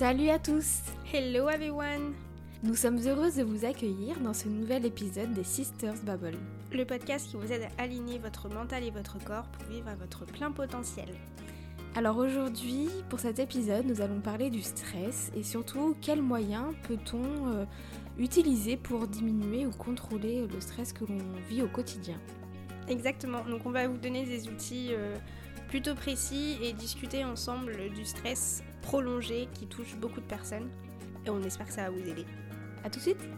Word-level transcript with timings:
Salut 0.00 0.30
à 0.30 0.38
tous 0.38 0.80
Hello 1.12 1.50
everyone 1.50 2.14
Nous 2.62 2.74
sommes 2.74 3.06
heureuses 3.06 3.36
de 3.36 3.42
vous 3.42 3.66
accueillir 3.66 4.18
dans 4.20 4.32
ce 4.32 4.48
nouvel 4.48 4.86
épisode 4.86 5.34
des 5.34 5.44
Sisters 5.44 6.02
Bubble. 6.04 6.38
Le 6.72 6.86
podcast 6.86 7.28
qui 7.28 7.36
vous 7.36 7.52
aide 7.52 7.68
à 7.76 7.82
aligner 7.82 8.18
votre 8.18 8.48
mental 8.48 8.82
et 8.82 8.90
votre 8.90 9.22
corps 9.22 9.46
pour 9.48 9.64
vivre 9.64 9.88
à 9.88 9.96
votre 9.96 10.24
plein 10.24 10.52
potentiel. 10.52 11.10
Alors 11.94 12.16
aujourd'hui, 12.16 12.88
pour 13.10 13.20
cet 13.20 13.40
épisode, 13.40 13.84
nous 13.84 14.00
allons 14.00 14.22
parler 14.22 14.48
du 14.48 14.62
stress 14.62 15.30
et 15.36 15.42
surtout 15.42 15.94
quels 16.00 16.22
moyens 16.22 16.72
peut-on 16.84 17.48
euh, 17.48 17.66
utiliser 18.16 18.78
pour 18.78 19.06
diminuer 19.06 19.66
ou 19.66 19.70
contrôler 19.70 20.46
le 20.46 20.60
stress 20.62 20.94
que 20.94 21.04
l'on 21.04 21.18
vit 21.50 21.60
au 21.60 21.68
quotidien? 21.68 22.18
Exactement, 22.88 23.44
donc 23.44 23.66
on 23.66 23.70
va 23.70 23.86
vous 23.86 23.98
donner 23.98 24.24
des 24.24 24.48
outils 24.48 24.94
euh, 24.94 25.14
plutôt 25.68 25.94
précis 25.94 26.56
et 26.62 26.72
discuter 26.72 27.22
ensemble 27.22 27.90
du 27.94 28.06
stress 28.06 28.62
prolongé 28.82 29.48
qui 29.54 29.66
touche 29.66 29.96
beaucoup 29.96 30.20
de 30.20 30.26
personnes. 30.26 30.70
Et 31.26 31.30
on 31.30 31.42
espère 31.42 31.66
que 31.66 31.72
ça 31.72 31.84
va 31.84 31.90
vous 31.90 32.08
aider. 32.08 32.24
A 32.84 32.90
tout 32.90 32.98
de 32.98 33.04
suite 33.04 33.28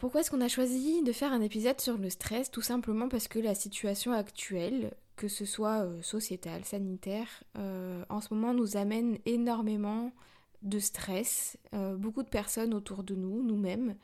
pourquoi 0.00 0.22
est-ce 0.22 0.30
qu'on 0.30 0.40
a 0.40 0.48
choisi 0.48 1.02
de 1.02 1.12
faire 1.12 1.32
un 1.32 1.42
épisode 1.42 1.78
sur 1.78 1.98
le 1.98 2.08
stress 2.08 2.50
Tout 2.50 2.62
simplement 2.62 3.08
parce 3.08 3.28
que 3.28 3.38
la 3.38 3.54
situation 3.54 4.12
actuelle, 4.12 4.94
que 5.14 5.28
ce 5.28 5.44
soit 5.44 5.84
euh, 5.84 6.00
sociétale, 6.00 6.64
sanitaire, 6.64 7.28
euh, 7.58 8.02
en 8.08 8.22
ce 8.22 8.32
moment 8.32 8.54
nous 8.54 8.78
amène 8.78 9.18
énormément 9.26 10.10
de 10.62 10.78
stress. 10.78 11.58
Euh, 11.74 11.96
beaucoup 11.96 12.22
de 12.22 12.30
personnes 12.30 12.72
autour 12.72 13.04
de 13.04 13.14
nous, 13.14 13.42
nous-mêmes, 13.42 13.94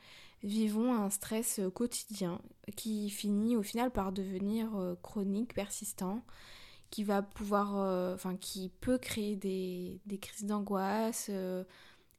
vivons 0.43 0.93
un 0.93 1.09
stress 1.09 1.59
quotidien 1.73 2.39
qui 2.75 3.09
finit 3.09 3.57
au 3.57 3.63
final 3.63 3.89
par 3.89 4.11
devenir 4.11 4.69
chronique, 5.01 5.55
persistant, 5.55 6.21
qui 6.91 7.03
va 7.03 7.23
pouvoir, 7.23 7.73
enfin 8.13 8.35
qui 8.35 8.69
peut 8.81 8.99
créer 8.99 9.35
des, 9.35 9.99
des 10.05 10.19
crises 10.19 10.45
d'angoisse 10.45 11.31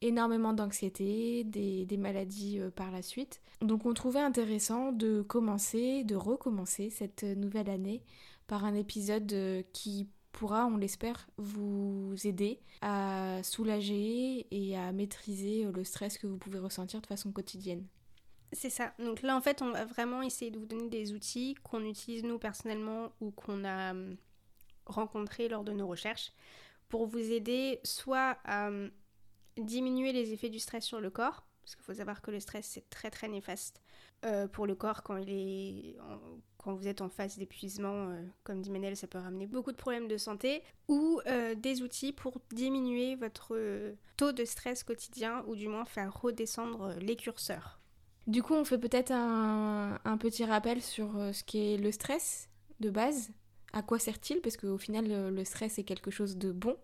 énormément 0.01 0.53
d'anxiété, 0.53 1.45
des, 1.45 1.97
maladies 1.97 2.61
euh, 2.61 2.71
par 2.71 2.91
la 2.91 3.03
suite. 3.03 3.41
Donc 3.61 3.87
on 3.87 3.95
trouvait 3.95 4.21
intéressant 4.21 4.93
de 4.93 5.23
commencer, 5.23 6.05
de 6.05 6.15
recommencer 6.15 6.91
cette 6.91 7.25
nouvelle 7.25 7.69
année 7.69 8.03
par 8.47 8.65
un 8.65 8.75
épisode 8.75 9.33
euh, 9.33 9.63
qui 9.73 10.09
pourra, 10.33 10.67
on 10.67 10.77
l'espère, 10.77 11.29
vous 11.37 12.15
aider 12.25 12.61
à 12.81 13.41
soulager 13.43 14.47
et 14.51 14.77
à 14.77 14.93
maîtriser 14.93 15.65
euh, 15.65 15.73
le 15.73 15.85
stress 15.85 16.19
que 16.19 16.27
vous 16.27 16.39
pouvez 16.39 16.59
ressentir 16.59 17.01
de 17.01 17.07
façon 17.07 17.33
quotidienne. 17.33 17.85
C'est 18.53 18.71
ça. 18.71 18.95
Donc 18.99 19.23
là, 19.23 19.37
en 19.37 19.41
fait, 19.41 19.61
on 19.61 19.73
va 19.73 19.85
vraiment 19.85 20.23
essayer 20.23 20.51
de 20.51 20.59
vous 20.59 20.67
donner 20.67 20.89
des 20.89 21.13
outils 21.13 21.55
qu'on 21.65 21.85
utilise 21.85 22.23
nous 22.23 22.39
personnellement 22.39 23.13
ou 23.21 23.31
qu'on 23.31 23.65
a 23.65 23.91
hum, 23.91 24.17
rencontrés 24.87 25.49
lors 25.49 25.65
de 25.65 25.73
nos 25.73 25.87
recherches 25.87 26.33
pour 26.89 27.07
vous 27.07 27.33
aider 27.33 27.81
soit 27.85 28.39
à 28.45 28.69
hum, 28.69 28.91
diminuer 29.59 30.13
les 30.13 30.33
effets 30.33 30.51
du 30.51 30.59
stress 30.59 30.85
sur 30.85 31.01
le 31.01 31.11
corps, 31.11 31.47
parce 31.63 31.77
qu'il 31.77 31.85
faut 31.85 31.95
savoir 31.95 32.23
que 32.23 32.31
le 32.31 32.41
stress 32.41 32.67
c'est 32.67 32.89
très 32.89 33.11
très 33.11 33.29
néfaste 33.29 33.83
euh, 34.25 34.49
pour 34.49 34.67
le 34.67 34.75
corps 34.75 35.03
quand 35.03 35.17
il 35.17 35.31
est 35.31 35.97
quand 36.57 36.75
vous 36.75 36.89
êtes 36.89 37.03
en 37.03 37.09
phase 37.09 37.39
d'épuisement, 37.39 38.09
euh, 38.09 38.23
comme 38.43 38.61
dit 38.63 38.71
Manel, 38.71 38.97
ça 38.97 39.07
peut 39.07 39.19
ramener 39.19 39.47
beaucoup 39.47 39.71
de 39.71 39.77
problèmes 39.77 40.09
de 40.09 40.17
santé, 40.17 40.63
ou 40.89 41.21
euh, 41.27 41.55
des 41.55 41.83
outils 41.83 42.13
pour 42.13 42.41
diminuer 42.51 43.15
votre 43.15 43.57
taux 44.17 44.33
de 44.33 44.45
stress 44.45 44.83
quotidien, 44.83 45.45
ou 45.47 45.55
du 45.55 45.69
moins 45.69 45.85
faire 45.85 46.21
redescendre 46.21 46.95
les 47.01 47.15
curseurs. 47.15 47.79
Du 48.27 48.43
coup, 48.43 48.55
on 48.55 48.65
fait 48.65 48.77
peut-être 48.77 49.13
un, 49.13 50.01
un, 50.05 50.17
petit 50.19 50.45
rappel 50.45 50.83
sur 50.83 51.13
ce 51.33 51.45
qu'est 51.45 51.77
le 51.77 51.93
stress 51.93 52.49
de 52.81 52.91
base. 52.91 53.31
À 53.73 53.83
quoi 53.83 54.01
sert-il? 54.01 54.41
Parce 54.41 54.57
qu'au 54.57 54.79
final, 54.79 55.33
le 55.33 55.45
stress 55.45 55.79
est 55.79 55.85
quelque 55.85 56.11
chose 56.11 56.37
de 56.37 56.51
bon 56.51 56.77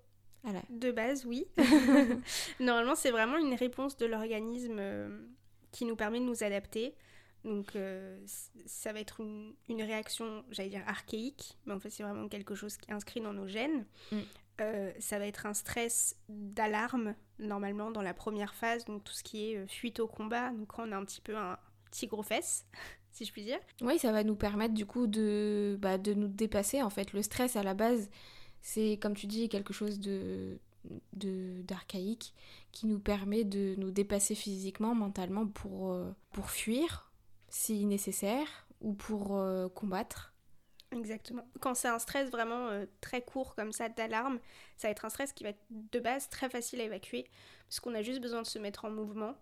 de 0.70 0.90
base, 0.90 1.24
oui. 1.24 1.46
Normalement, 2.60 2.94
c'est 2.94 3.10
vraiment 3.10 3.38
une 3.38 3.54
réponse 3.54 3.96
de 3.96 4.06
l'organisme 4.06 4.78
euh, 4.78 5.08
qui 5.72 5.84
nous 5.84 5.96
permet 5.96 6.20
de 6.20 6.24
nous 6.24 6.42
adapter. 6.42 6.94
Donc, 7.44 7.76
euh, 7.76 8.18
ça 8.64 8.92
va 8.92 9.00
être 9.00 9.20
une, 9.20 9.82
réaction, 9.82 10.44
j'allais 10.50 10.70
dire 10.70 10.82
archaïque, 10.86 11.58
mais 11.66 11.74
en 11.74 11.80
fait, 11.80 11.90
c'est 11.90 12.02
vraiment 12.02 12.28
quelque 12.28 12.54
chose 12.54 12.76
qui 12.76 12.90
est 12.90 12.94
inscrit 12.94 13.20
dans 13.20 13.34
nos 13.34 13.46
gènes. 13.46 13.84
Mm. 14.12 14.18
Euh, 14.60 14.92
ça 14.98 15.18
va 15.18 15.26
être 15.26 15.46
un 15.46 15.52
stress 15.52 16.16
d'alarme, 16.28 17.14
normalement, 17.38 17.90
dans 17.90 18.02
la 18.02 18.14
première 18.14 18.54
phase, 18.54 18.84
donc 18.84 19.04
tout 19.04 19.12
ce 19.12 19.22
qui 19.22 19.52
est 19.52 19.66
fuite 19.66 20.00
au 20.00 20.06
combat. 20.06 20.50
Donc, 20.50 20.68
quand 20.68 20.88
on 20.88 20.92
a 20.92 20.96
un 20.96 21.04
petit 21.04 21.20
peu 21.20 21.36
un 21.36 21.58
petit 21.90 22.06
gros 22.06 22.22
fesse, 22.22 22.66
si 23.10 23.26
je 23.26 23.32
puis 23.32 23.44
dire. 23.44 23.58
Oui, 23.82 23.98
ça 23.98 24.10
va 24.10 24.24
nous 24.24 24.36
permettre, 24.36 24.72
du 24.72 24.86
coup, 24.86 25.06
de, 25.06 25.76
bah, 25.80 25.98
de 25.98 26.14
nous 26.14 26.28
dépasser. 26.28 26.82
En 26.82 26.90
fait, 26.90 27.12
le 27.12 27.20
stress, 27.20 27.56
à 27.56 27.62
la 27.62 27.74
base, 27.74 28.08
c'est, 28.64 28.98
comme 29.00 29.14
tu 29.14 29.26
dis, 29.26 29.48
quelque 29.50 29.74
chose 29.74 30.00
de 30.00 30.58
d'archaïque 31.14 32.34
qui 32.70 32.86
nous 32.86 32.98
permet 32.98 33.44
de 33.44 33.74
nous 33.78 33.90
dépasser 33.90 34.34
physiquement, 34.34 34.94
mentalement 34.94 35.46
pour, 35.46 35.92
euh, 35.92 36.12
pour 36.32 36.50
fuir 36.50 37.10
si 37.48 37.86
nécessaire 37.86 38.66
ou 38.82 38.92
pour 38.92 39.38
euh, 39.38 39.68
combattre. 39.70 40.34
Exactement. 40.92 41.46
Quand 41.60 41.74
c'est 41.74 41.88
un 41.88 41.98
stress 41.98 42.28
vraiment 42.30 42.68
euh, 42.68 42.84
très 43.00 43.22
court 43.22 43.54
comme 43.54 43.72
ça 43.72 43.88
d'alarme, 43.88 44.38
ça 44.76 44.88
va 44.88 44.92
être 44.92 45.06
un 45.06 45.08
stress 45.08 45.32
qui 45.32 45.44
va 45.44 45.50
être 45.50 45.64
de 45.70 46.00
base 46.00 46.28
très 46.28 46.50
facile 46.50 46.82
à 46.82 46.84
évacuer 46.84 47.26
parce 47.66 47.80
qu'on 47.80 47.94
a 47.94 48.02
juste 48.02 48.20
besoin 48.20 48.42
de 48.42 48.46
se 48.46 48.58
mettre 48.58 48.84
en 48.84 48.90
mouvement, 48.90 49.34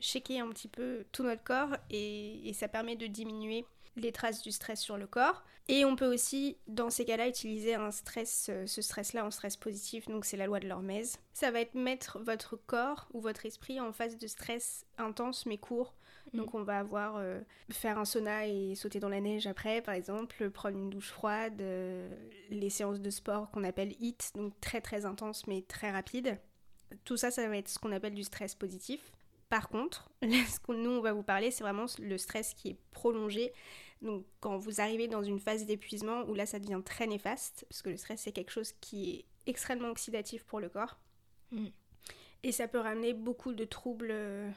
checker 0.00 0.40
un 0.40 0.48
petit 0.50 0.68
peu 0.68 1.06
tout 1.10 1.22
notre 1.22 1.42
corps 1.42 1.74
et 1.88 2.52
ça 2.54 2.68
permet 2.68 2.96
de 2.96 3.06
diminuer 3.06 3.64
les 4.00 4.12
traces 4.12 4.42
du 4.42 4.52
stress 4.52 4.80
sur 4.80 4.96
le 4.96 5.06
corps. 5.06 5.44
Et 5.68 5.84
on 5.84 5.94
peut 5.94 6.12
aussi, 6.12 6.56
dans 6.66 6.90
ces 6.90 7.04
cas-là, 7.04 7.28
utiliser 7.28 7.74
un 7.76 7.92
stress, 7.92 8.48
euh, 8.50 8.66
ce 8.66 8.82
stress-là 8.82 9.24
en 9.24 9.30
stress 9.30 9.56
positif, 9.56 10.06
donc 10.08 10.24
c'est 10.24 10.36
la 10.36 10.46
loi 10.46 10.58
de 10.58 10.66
l'hormèse. 10.66 11.18
Ça 11.32 11.52
va 11.52 11.60
être 11.60 11.74
mettre 11.74 12.18
votre 12.18 12.56
corps 12.56 13.06
ou 13.12 13.20
votre 13.20 13.46
esprit 13.46 13.78
en 13.78 13.92
phase 13.92 14.18
de 14.18 14.26
stress 14.26 14.84
intense 14.98 15.46
mais 15.46 15.58
court. 15.58 15.94
Mm. 16.32 16.38
Donc 16.38 16.54
on 16.54 16.62
va 16.62 16.78
avoir 16.78 17.16
euh, 17.18 17.40
faire 17.70 17.98
un 17.98 18.04
sauna 18.04 18.46
et 18.46 18.74
sauter 18.74 18.98
dans 18.98 19.08
la 19.08 19.20
neige 19.20 19.46
après, 19.46 19.80
par 19.80 19.94
exemple, 19.94 20.50
prendre 20.50 20.76
une 20.76 20.90
douche 20.90 21.10
froide, 21.10 21.60
euh, 21.60 22.08
les 22.50 22.70
séances 22.70 23.00
de 23.00 23.10
sport 23.10 23.50
qu'on 23.50 23.64
appelle 23.64 23.94
HIT, 24.00 24.32
donc 24.34 24.58
très 24.60 24.80
très 24.80 25.04
intense 25.04 25.46
mais 25.46 25.62
très 25.62 25.90
rapide. 25.90 26.38
Tout 27.04 27.16
ça, 27.16 27.30
ça 27.30 27.48
va 27.48 27.56
être 27.56 27.68
ce 27.68 27.78
qu'on 27.78 27.92
appelle 27.92 28.14
du 28.14 28.24
stress 28.24 28.56
positif. 28.56 29.12
Par 29.48 29.68
contre, 29.68 30.10
ce 30.22 30.58
que 30.58 30.72
nous 30.72 30.90
on 30.90 31.00
va 31.00 31.12
vous 31.12 31.22
parler, 31.22 31.50
c'est 31.50 31.62
vraiment 31.62 31.86
le 31.98 32.18
stress 32.18 32.54
qui 32.54 32.70
est 32.70 32.76
prolongé. 32.90 33.52
Donc 34.02 34.24
quand 34.40 34.56
vous 34.56 34.80
arrivez 34.80 35.08
dans 35.08 35.22
une 35.22 35.40
phase 35.40 35.66
d'épuisement 35.66 36.22
où 36.28 36.34
là 36.34 36.46
ça 36.46 36.58
devient 36.58 36.80
très 36.84 37.06
néfaste, 37.06 37.66
parce 37.68 37.82
que 37.82 37.90
le 37.90 37.96
stress 37.96 38.22
c'est 38.22 38.32
quelque 38.32 38.52
chose 38.52 38.72
qui 38.80 39.10
est 39.10 39.24
extrêmement 39.46 39.90
oxydatif 39.90 40.44
pour 40.44 40.60
le 40.60 40.68
corps. 40.68 40.98
Mm. 41.50 41.66
Et 42.42 42.52
ça 42.52 42.68
peut 42.68 42.78
ramener 42.78 43.12
beaucoup 43.12 43.52
de 43.52 43.64
troubles 43.64 44.10
euh, 44.10 44.50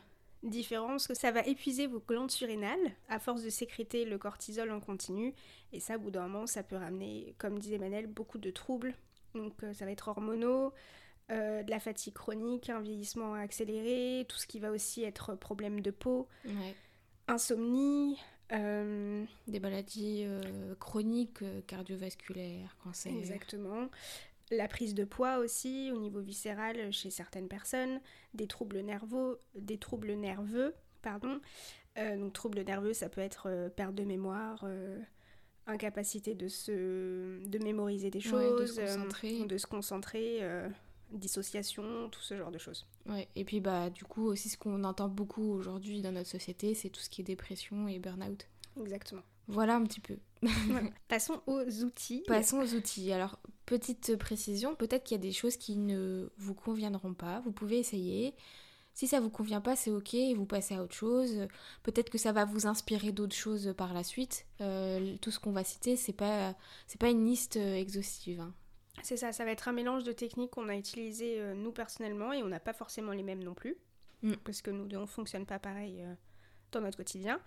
différents, 0.43 0.87
parce 0.87 1.07
que 1.07 1.13
ça 1.13 1.31
va 1.31 1.41
épuiser 1.41 1.87
vos 1.87 1.99
glandes 1.99 2.31
surrénales 2.31 2.91
à 3.09 3.19
force 3.19 3.43
de 3.43 3.49
sécréter 3.49 4.05
le 4.05 4.17
cortisol 4.17 4.71
en 4.71 4.79
continu. 4.79 5.33
Et 5.73 5.79
ça, 5.79 5.97
au 5.97 5.99
bout 5.99 6.11
d'un 6.11 6.27
moment, 6.27 6.47
ça 6.47 6.63
peut 6.63 6.77
ramener, 6.77 7.35
comme 7.37 7.59
disait 7.59 7.77
Manel, 7.77 8.07
beaucoup 8.07 8.37
de 8.37 8.51
troubles. 8.51 8.95
Donc 9.35 9.63
euh, 9.63 9.73
ça 9.73 9.83
va 9.85 9.91
être 9.91 10.07
hormonaux, 10.07 10.73
euh, 11.31 11.63
de 11.63 11.69
la 11.69 11.79
fatigue 11.79 12.13
chronique, 12.13 12.69
un 12.69 12.79
vieillissement 12.79 13.33
accéléré, 13.33 14.25
tout 14.29 14.37
ce 14.37 14.47
qui 14.47 14.59
va 14.59 14.71
aussi 14.71 15.03
être 15.03 15.35
problème 15.35 15.81
de 15.81 15.91
peau, 15.91 16.27
insomnie. 17.27 18.17
Euh, 18.53 19.25
Des 19.47 19.59
maladies 19.59 20.23
euh, 20.25 20.75
chroniques, 20.79 21.43
cardiovasculaires, 21.67 22.75
cancer. 22.83 23.11
Exactement. 23.13 23.89
La 24.51 24.67
prise 24.67 24.93
de 24.93 25.03
poids 25.03 25.37
aussi 25.39 25.91
au 25.93 25.99
niveau 25.99 26.19
viscéral 26.19 26.91
chez 26.91 27.09
certaines 27.09 27.47
personnes, 27.47 27.99
des 28.33 28.47
troubles 28.47 28.81
nerveux, 28.81 29.39
des 29.55 29.77
troubles 29.77 30.13
nerveux, 30.13 30.75
pardon. 31.01 31.39
donc 31.95 32.33
troubles 32.33 32.61
nerveux, 32.63 32.93
ça 32.93 33.09
peut 33.09 33.21
être 33.21 33.71
perte 33.75 33.95
de 33.95 34.03
mémoire, 34.03 34.67
incapacité 35.65 36.35
de 36.35 36.49
se 36.49 37.43
de 37.47 37.63
mémoriser 37.63 38.11
des 38.11 38.19
choses, 38.19 38.61
de 38.61 38.65
se 38.65 38.81
concentrer, 38.81 39.45
de 39.45 39.57
se 39.57 39.65
concentrer 39.65 40.41
dissociation, 41.11 42.09
tout 42.09 42.21
ce 42.21 42.35
genre 42.37 42.51
de 42.51 42.57
choses. 42.57 42.85
Ouais, 43.07 43.27
et 43.35 43.43
puis 43.45 43.59
bah 43.59 43.89
du 43.89 44.03
coup 44.03 44.25
aussi 44.25 44.49
ce 44.49 44.57
qu'on 44.57 44.83
entend 44.83 45.09
beaucoup 45.09 45.51
aujourd'hui 45.53 46.01
dans 46.01 46.11
notre 46.11 46.29
société, 46.29 46.73
c'est 46.73 46.89
tout 46.89 47.01
ce 47.01 47.09
qui 47.09 47.21
est 47.21 47.25
dépression 47.25 47.87
et 47.87 47.99
burn-out. 47.99 48.47
Exactement. 48.81 49.21
Voilà 49.47 49.75
un 49.75 49.83
petit 49.83 49.99
peu. 49.99 50.17
Passons 51.07 51.41
aux 51.47 51.83
outils. 51.83 52.23
Passons 52.27 52.59
aux 52.61 52.73
outils. 52.75 53.11
Alors, 53.11 53.39
petite 53.65 54.15
précision, 54.15 54.73
peut-être 54.75 55.03
qu'il 55.03 55.15
y 55.15 55.19
a 55.19 55.21
des 55.21 55.33
choses 55.33 55.57
qui 55.57 55.75
ne 55.75 56.29
vous 56.37 56.53
conviendront 56.53 57.13
pas. 57.13 57.41
Vous 57.41 57.51
pouvez 57.51 57.77
essayer. 57.77 58.33
Si 58.93 59.07
ça 59.07 59.19
vous 59.19 59.29
convient 59.31 59.59
pas, 59.59 59.75
c'est 59.75 59.89
ok, 59.91 60.15
vous 60.35 60.45
passez 60.45 60.75
à 60.75 60.83
autre 60.83 60.93
chose. 60.93 61.47
Peut-être 61.81 62.09
que 62.09 62.17
ça 62.19 62.31
va 62.31 62.45
vous 62.45 62.67
inspirer 62.67 63.11
d'autres 63.11 63.35
choses 63.35 63.73
par 63.75 63.93
la 63.93 64.03
suite. 64.03 64.45
Euh, 64.61 65.17
tout 65.19 65.31
ce 65.31 65.39
qu'on 65.39 65.51
va 65.51 65.63
citer, 65.63 65.95
c'est 65.97 66.13
pas 66.13 66.55
c'est 66.87 66.99
pas 67.01 67.09
une 67.09 67.25
liste 67.25 67.57
euh, 67.57 67.75
exhaustive. 67.75 68.39
hein. 68.39 68.53
C'est 69.03 69.17
ça, 69.17 69.33
ça 69.33 69.43
va 69.43 69.51
être 69.51 69.67
un 69.67 69.73
mélange 69.73 70.03
de 70.03 70.13
techniques 70.13 70.51
qu'on 70.51 70.69
a 70.69 70.75
utilisées 70.75 71.39
euh, 71.39 71.53
nous 71.53 71.73
personnellement 71.73 72.31
et 72.31 72.41
on 72.41 72.47
n'a 72.47 72.61
pas 72.61 72.73
forcément 72.73 73.11
les 73.11 73.21
mêmes 73.21 73.43
non 73.43 73.53
plus. 73.53 73.75
Mm. 74.21 74.33
Parce 74.45 74.61
que 74.61 74.71
nous 74.71 74.85
deux, 74.85 74.97
on 74.97 75.05
fonctionne 75.05 75.45
pas 75.45 75.59
pareil 75.59 76.01
euh, 76.01 76.13
dans 76.71 76.81
notre 76.81 76.97
quotidien. 76.97 77.39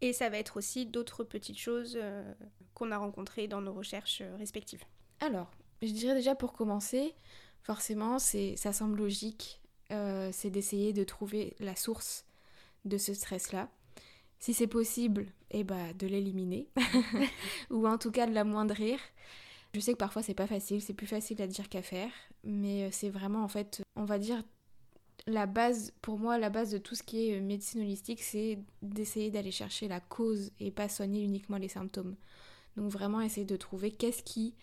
Et 0.00 0.12
ça 0.12 0.30
va 0.30 0.38
être 0.38 0.56
aussi 0.56 0.86
d'autres 0.86 1.24
petites 1.24 1.58
choses 1.58 1.98
euh, 2.00 2.32
qu'on 2.74 2.92
a 2.92 2.98
rencontrées 2.98 3.48
dans 3.48 3.60
nos 3.60 3.72
recherches 3.72 4.22
respectives. 4.38 4.84
Alors, 5.20 5.50
je 5.82 5.90
dirais 5.90 6.14
déjà 6.14 6.34
pour 6.36 6.52
commencer, 6.52 7.14
forcément, 7.62 8.18
c'est 8.18 8.56
ça 8.56 8.72
semble 8.72 8.98
logique, 8.98 9.60
c'est 9.90 10.50
d'essayer 10.50 10.92
de 10.92 11.04
trouver 11.04 11.54
la 11.60 11.76
source 11.76 12.24
de 12.84 12.98
ce 12.98 13.14
stress-là. 13.14 13.68
Si 14.40 14.52
c'est 14.52 14.66
possible, 14.66 15.26
eh 15.50 15.62
ben, 15.62 15.96
de 15.96 16.06
l'éliminer, 16.06 16.68
ou 17.70 17.86
en 17.86 17.96
tout 17.96 18.10
cas 18.10 18.26
de 18.26 18.34
l'amoindrir. 18.34 18.98
Je 19.74 19.80
sais 19.80 19.92
que 19.92 19.98
parfois 19.98 20.22
c'est 20.22 20.34
pas 20.34 20.46
facile, 20.46 20.80
c'est 20.80 20.94
plus 20.94 21.08
facile 21.08 21.42
à 21.42 21.48
dire 21.48 21.68
qu'à 21.68 21.82
faire, 21.82 22.10
mais 22.44 22.84
euh, 22.84 22.88
c'est 22.92 23.10
vraiment 23.10 23.42
en 23.42 23.48
fait, 23.48 23.82
on 23.96 24.04
va 24.04 24.20
dire, 24.20 24.40
la 25.26 25.46
base, 25.46 25.92
pour 26.00 26.18
moi, 26.18 26.38
la 26.38 26.48
base 26.48 26.70
de 26.70 26.78
tout 26.78 26.94
ce 26.94 27.02
qui 27.02 27.28
est 27.28 27.38
euh, 27.38 27.42
médecine 27.42 27.80
holistique, 27.80 28.22
c'est 28.22 28.60
d'essayer 28.82 29.32
d'aller 29.32 29.50
chercher 29.50 29.88
la 29.88 29.98
cause 29.98 30.52
et 30.60 30.70
pas 30.70 30.88
soigner 30.88 31.22
uniquement 31.22 31.56
les 31.56 31.68
symptômes. 31.68 32.14
Donc 32.76 32.90
vraiment 32.90 33.20
essayer 33.20 33.46
de 33.46 33.56
trouver 33.56 33.90
qu'est-ce 33.90 34.22
qui 34.22 34.54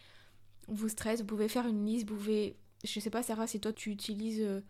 vous 0.69 0.87
stresse. 0.87 1.19
Vous 1.19 1.27
pouvez 1.27 1.49
faire 1.49 1.67
une 1.67 1.85
liste, 1.85 2.07
vous 2.07 2.15
pouvez, 2.15 2.55
je 2.85 2.99
sais 3.01 3.09
pas 3.09 3.21
Sarah, 3.21 3.47
si 3.47 3.59
toi 3.59 3.73
tu 3.73 3.89
utilises 3.89 4.41
euh, 4.41 4.61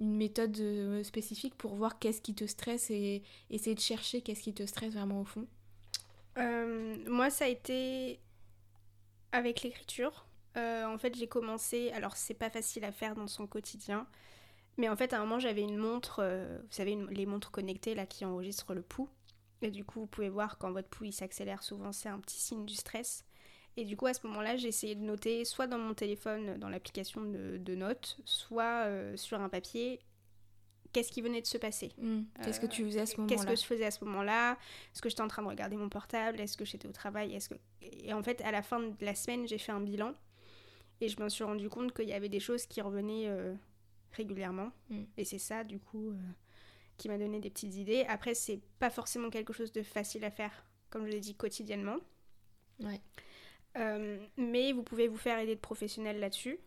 une 0.00 0.16
méthode 0.16 0.60
spécifique 1.04 1.54
pour 1.54 1.76
voir 1.76 2.00
qu'est-ce 2.00 2.20
qui 2.20 2.34
te 2.34 2.46
stresse 2.46 2.90
et 2.90 3.22
essayer 3.48 3.76
de 3.76 3.80
chercher 3.80 4.22
qu'est-ce 4.22 4.42
qui 4.42 4.54
te 4.54 4.66
stresse 4.66 4.92
vraiment 4.92 5.20
au 5.20 5.24
fond. 5.24 5.46
Moi, 7.06 7.30
ça 7.30 7.44
a 7.44 7.48
été 7.48 8.18
avec 9.34 9.62
l'écriture. 9.62 10.26
Euh, 10.56 10.86
en 10.86 10.96
fait, 10.98 11.14
j'ai 11.16 11.26
commencé. 11.26 11.90
Alors, 11.92 12.16
c'est 12.16 12.34
pas 12.34 12.50
facile 12.50 12.84
à 12.84 12.92
faire 12.92 13.14
dans 13.14 13.26
son 13.26 13.46
quotidien. 13.46 14.06
Mais 14.76 14.88
en 14.88 14.96
fait, 14.96 15.12
à 15.12 15.18
un 15.18 15.20
moment, 15.20 15.38
j'avais 15.38 15.62
une 15.62 15.76
montre. 15.76 16.20
euh, 16.22 16.58
vous 16.60 16.72
savez, 16.72 16.92
une- 16.92 17.08
les 17.10 17.26
montres 17.26 17.50
connectées 17.50 17.94
là 17.94 18.06
qui 18.06 18.24
enregistrent 18.24 18.74
le 18.74 18.82
pouls. 18.82 19.08
Et 19.62 19.70
du 19.70 19.84
coup, 19.84 20.00
vous 20.00 20.06
pouvez 20.06 20.28
voir 20.28 20.58
quand 20.58 20.72
votre 20.72 20.88
pouls 20.88 21.04
il 21.06 21.12
s'accélère, 21.12 21.62
souvent 21.62 21.90
c'est 21.92 22.08
un 22.08 22.18
petit 22.18 22.38
signe 22.38 22.66
du 22.66 22.74
stress. 22.74 23.24
Et 23.76 23.84
du 23.84 23.96
coup, 23.96 24.06
à 24.06 24.14
ce 24.14 24.26
moment-là, 24.26 24.56
j'ai 24.56 24.68
essayé 24.68 24.94
de 24.94 25.00
noter 25.02 25.44
soit 25.44 25.66
dans 25.66 25.78
mon 25.78 25.94
téléphone, 25.94 26.58
dans 26.58 26.68
l'application 26.68 27.22
de, 27.22 27.56
de 27.58 27.74
notes, 27.74 28.18
soit 28.24 28.84
euh, 28.86 29.16
sur 29.16 29.40
un 29.40 29.48
papier, 29.48 30.00
qu'est-ce 30.92 31.10
qui 31.10 31.22
venait 31.22 31.40
de 31.40 31.46
se 31.46 31.56
passer. 31.58 31.92
Hmm, 31.98 32.22
Qu'est-ce 32.44 32.60
que 32.60 32.66
tu 32.66 32.84
faisais 32.84 33.00
à 33.00 33.06
ce 33.06 33.12
Qu'est-ce 33.16 33.20
moment-là? 33.22 33.50
que 33.54 33.56
je 33.60 33.64
faisais 33.64 33.84
à 33.86 33.90
ce 33.90 34.04
moment-là? 34.04 34.52
Est-ce 34.92 35.00
que 35.02 35.08
j'étais 35.08 35.22
en 35.22 35.28
train 35.28 35.42
de 35.42 35.48
regarder 35.48 35.76
mon 35.76 35.88
portable? 35.88 36.40
Est-ce 36.40 36.56
que 36.56 36.64
j'étais 36.64 36.86
au 36.86 36.92
travail? 36.92 37.34
Est-ce 37.34 37.48
que... 37.48 37.54
Et 38.02 38.12
en 38.12 38.22
fait, 38.22 38.40
à 38.42 38.50
la 38.50 38.62
fin 38.62 38.80
de 38.80 39.04
la 39.04 39.14
semaine, 39.14 39.46
j'ai 39.46 39.58
fait 39.58 39.72
un 39.72 39.80
bilan 39.80 40.14
et 41.00 41.08
je 41.08 41.20
me 41.22 41.28
suis 41.28 41.44
rendu 41.44 41.68
compte 41.68 41.92
qu'il 41.94 42.08
y 42.08 42.12
avait 42.12 42.28
des 42.28 42.40
choses 42.40 42.66
qui 42.66 42.80
revenaient 42.80 43.28
euh, 43.28 43.54
régulièrement. 44.12 44.70
Mm. 44.90 45.02
Et 45.16 45.24
c'est 45.24 45.38
ça, 45.38 45.64
du 45.64 45.78
coup, 45.78 46.10
euh, 46.10 46.16
qui 46.96 47.08
m'a 47.08 47.18
donné 47.18 47.40
des 47.40 47.50
petites 47.50 47.74
idées. 47.74 48.04
Après, 48.08 48.34
c'est 48.34 48.60
pas 48.78 48.90
forcément 48.90 49.30
quelque 49.30 49.52
chose 49.52 49.72
de 49.72 49.82
facile 49.82 50.24
à 50.24 50.30
faire, 50.30 50.64
comme 50.90 51.06
je 51.06 51.12
l'ai 51.12 51.20
dit, 51.20 51.34
quotidiennement. 51.34 51.96
Ouais. 52.80 53.00
Euh, 53.76 54.24
mais 54.36 54.72
vous 54.72 54.82
pouvez 54.82 55.08
vous 55.08 55.16
faire 55.16 55.38
aider 55.38 55.54
de 55.54 55.60
professionnels 55.60 56.20
là-dessus. 56.20 56.58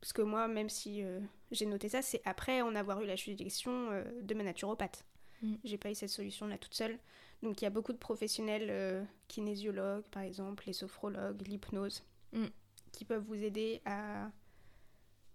Parce 0.00 0.12
que 0.12 0.22
moi, 0.22 0.46
même 0.46 0.68
si 0.68 1.02
j'ai 1.50 1.66
noté 1.66 1.88
ça, 1.88 2.02
c'est 2.02 2.20
après 2.24 2.60
en 2.60 2.74
avoir 2.74 3.00
eu 3.00 3.06
la 3.06 3.16
suggestion 3.16 3.88
de 4.20 4.34
ma 4.34 4.44
naturopathe. 4.44 5.04
Mm. 5.42 5.54
J'ai 5.64 5.78
pas 5.78 5.90
eu 5.90 5.94
cette 5.94 6.10
solution-là 6.10 6.58
toute 6.58 6.74
seule. 6.74 6.98
Donc 7.42 7.60
il 7.60 7.64
y 7.64 7.66
a 7.66 7.70
beaucoup 7.70 7.92
de 7.92 7.98
professionnels, 7.98 8.68
euh, 8.70 9.04
kinésiologues 9.28 10.06
par 10.10 10.22
exemple, 10.22 10.64
les 10.66 10.72
sophrologues, 10.72 11.46
l'hypnose, 11.46 12.02
Mm. 12.32 12.46
qui 12.92 13.04
peuvent 13.04 13.22
vous 13.22 13.42
aider 13.42 13.80
à 13.84 14.30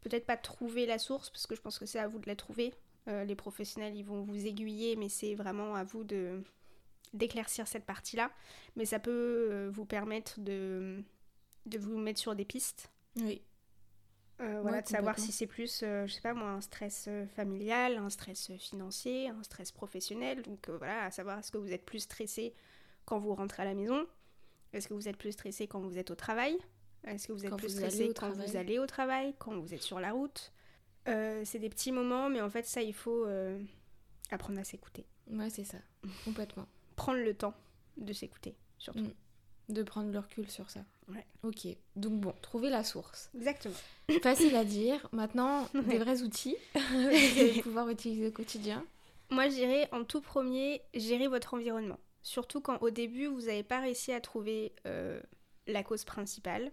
peut-être 0.02 0.26
pas 0.26 0.36
trouver 0.38 0.86
la 0.86 0.98
source, 1.00 1.30
parce 1.30 1.48
que 1.48 1.56
je 1.56 1.62
pense 1.62 1.80
que 1.80 1.86
c'est 1.86 2.00
à 2.00 2.08
vous 2.08 2.20
de 2.20 2.28
la 2.28 2.36
trouver. 2.36 2.74
Euh, 3.08 3.24
les 3.24 3.36
professionnels, 3.36 3.96
ils 3.96 4.04
vont 4.04 4.22
vous 4.22 4.46
aiguiller, 4.46 4.96
mais 4.96 5.10
c'est 5.10 5.36
vraiment 5.36 5.76
à 5.76 5.84
vous 5.84 6.04
de 6.04 6.44
d'éclaircir 7.14 7.68
cette 7.68 7.86
partie-là. 7.86 8.32
Mais 8.76 8.86
ça 8.86 9.00
peut 9.00 9.50
euh, 9.52 9.70
vous 9.72 9.86
permettre 9.86 10.40
de, 10.40 11.04
de 11.66 11.78
vous 11.78 11.98
mettre 11.98 12.20
sur 12.20 12.36
des 12.36 12.46
pistes. 12.46 12.90
Oui. 13.18 13.42
Euh, 14.42 14.62
voilà, 14.62 14.78
Ouais, 14.78 14.84
de 14.84 14.88
savoir 14.88 15.20
si 15.20 15.32
c'est 15.32 15.46
plus, 15.46 15.82
euh, 15.84 16.08
je 16.08 16.14
sais 16.14 16.22
pas 16.22 16.34
moi, 16.34 16.50
un 16.50 16.62
stress 16.62 17.06
euh, 17.08 17.26
familial, 17.28 17.98
un 17.98 18.10
stress 18.10 18.52
financier, 18.58 19.30
un 19.30 19.44
stress 19.44 19.72
professionnel. 19.72 20.42
Donc 20.42 20.70
voilà, 20.70 21.06
à 21.06 21.12
savoir 21.12 21.40
est-ce 21.40 21.52
que 21.52 21.58
vous 21.58 21.72
êtes 21.72 21.86
plus 21.86 22.00
stressé 22.00 22.54
quand 23.06 23.20
vous 23.20 23.36
rentrez 23.36 23.62
à 23.62 23.66
la 23.66 23.76
maison? 23.76 24.06
Est-ce 24.74 24.88
que 24.88 24.94
vous 24.94 25.08
êtes 25.08 25.18
plus 25.18 25.34
stressé 25.34 25.68
quand 25.68 25.82
vous 25.82 25.98
êtes 25.98 26.12
au 26.12 26.16
travail? 26.16 26.58
Est-ce 27.04 27.28
que 27.28 27.34
vous 27.34 27.44
êtes 27.46 27.52
Quand 27.52 27.58
plus 27.58 27.70
stressé 27.70 28.14
quand 28.14 28.32
vous 28.32 28.56
allez 28.56 28.80
au 28.80 28.86
travail 28.88 29.36
Quand 29.38 29.60
vous 29.60 29.74
êtes 29.74 29.84
sur 29.84 30.00
la 30.00 30.12
route? 30.12 30.52
C'est 31.06 31.60
des 31.60 31.70
petits 31.70 31.92
moments, 31.92 32.30
mais 32.30 32.42
en 32.42 32.50
fait 32.50 32.66
ça, 32.66 32.82
il 32.82 32.94
faut 32.94 33.28
apprendre 34.32 34.60
à 34.60 34.64
s'écouter. 34.64 35.06
Ouais, 35.30 35.50
c'est 35.50 35.66
ça. 35.66 35.78
Complètement. 36.26 36.68
Prendre 36.96 37.20
le 37.20 37.34
temps 37.34 37.54
de 37.98 38.14
s'écouter, 38.14 38.56
surtout. 38.78 39.00
Mm. 39.00 39.14
De 39.70 39.84
prendre 39.84 40.12
le 40.12 40.20
recul 40.20 40.50
sur 40.50 40.70
ça. 40.70 40.82
Ouais. 41.08 41.26
Ok. 41.44 41.68
Donc 41.96 42.14
bon, 42.20 42.34
trouver 42.42 42.70
la 42.70 42.84
source. 42.84 43.30
Exactement. 43.36 43.76
Facile 44.24 44.56
à 44.56 44.64
dire. 44.66 45.08
Maintenant, 45.12 45.68
des 45.88 45.98
vrais 45.98 46.22
outils 46.24 46.56
que 46.74 46.80
vous 47.34 47.40
allez 47.40 47.62
pouvoir 47.62 47.90
utiliser 47.90 48.28
au 48.28 48.32
quotidien. 48.32 48.86
Moi, 49.30 49.48
je 49.50 49.56
dirais 49.56 49.88
en 49.94 50.04
tout 50.04 50.22
premier, 50.22 50.82
gérer 50.94 51.28
votre 51.28 51.54
environnement. 51.54 52.00
Surtout 52.24 52.60
quand 52.62 52.78
au 52.82 52.90
début, 52.90 53.28
vous 53.28 53.42
n'avez 53.42 53.64
pas 53.64 53.80
réussi 53.80 54.12
à 54.12 54.20
trouver 54.22 54.74
euh, 54.86 55.22
la 55.68 55.84
cause 55.84 56.04
principale. 56.04 56.72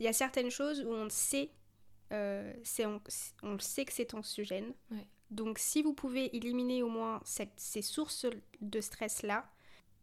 Il 0.00 0.04
y 0.04 0.08
a 0.08 0.12
certaines 0.12 0.50
choses 0.50 0.82
où 0.82 0.88
on 0.92 1.08
sait, 1.08 1.50
euh, 2.12 2.52
on 3.42 3.58
sait 3.58 3.84
que 3.84 3.92
c'est 3.92 4.12
anxiogène. 4.14 4.72
Ouais. 4.90 5.06
Donc, 5.30 5.58
si 5.58 5.82
vous 5.82 5.94
pouvez 5.94 6.36
éliminer 6.36 6.82
au 6.82 6.88
moins 6.88 7.20
cette- 7.24 7.58
ces 7.58 7.82
sources 7.82 8.26
de 8.60 8.80
stress-là, 8.80 9.48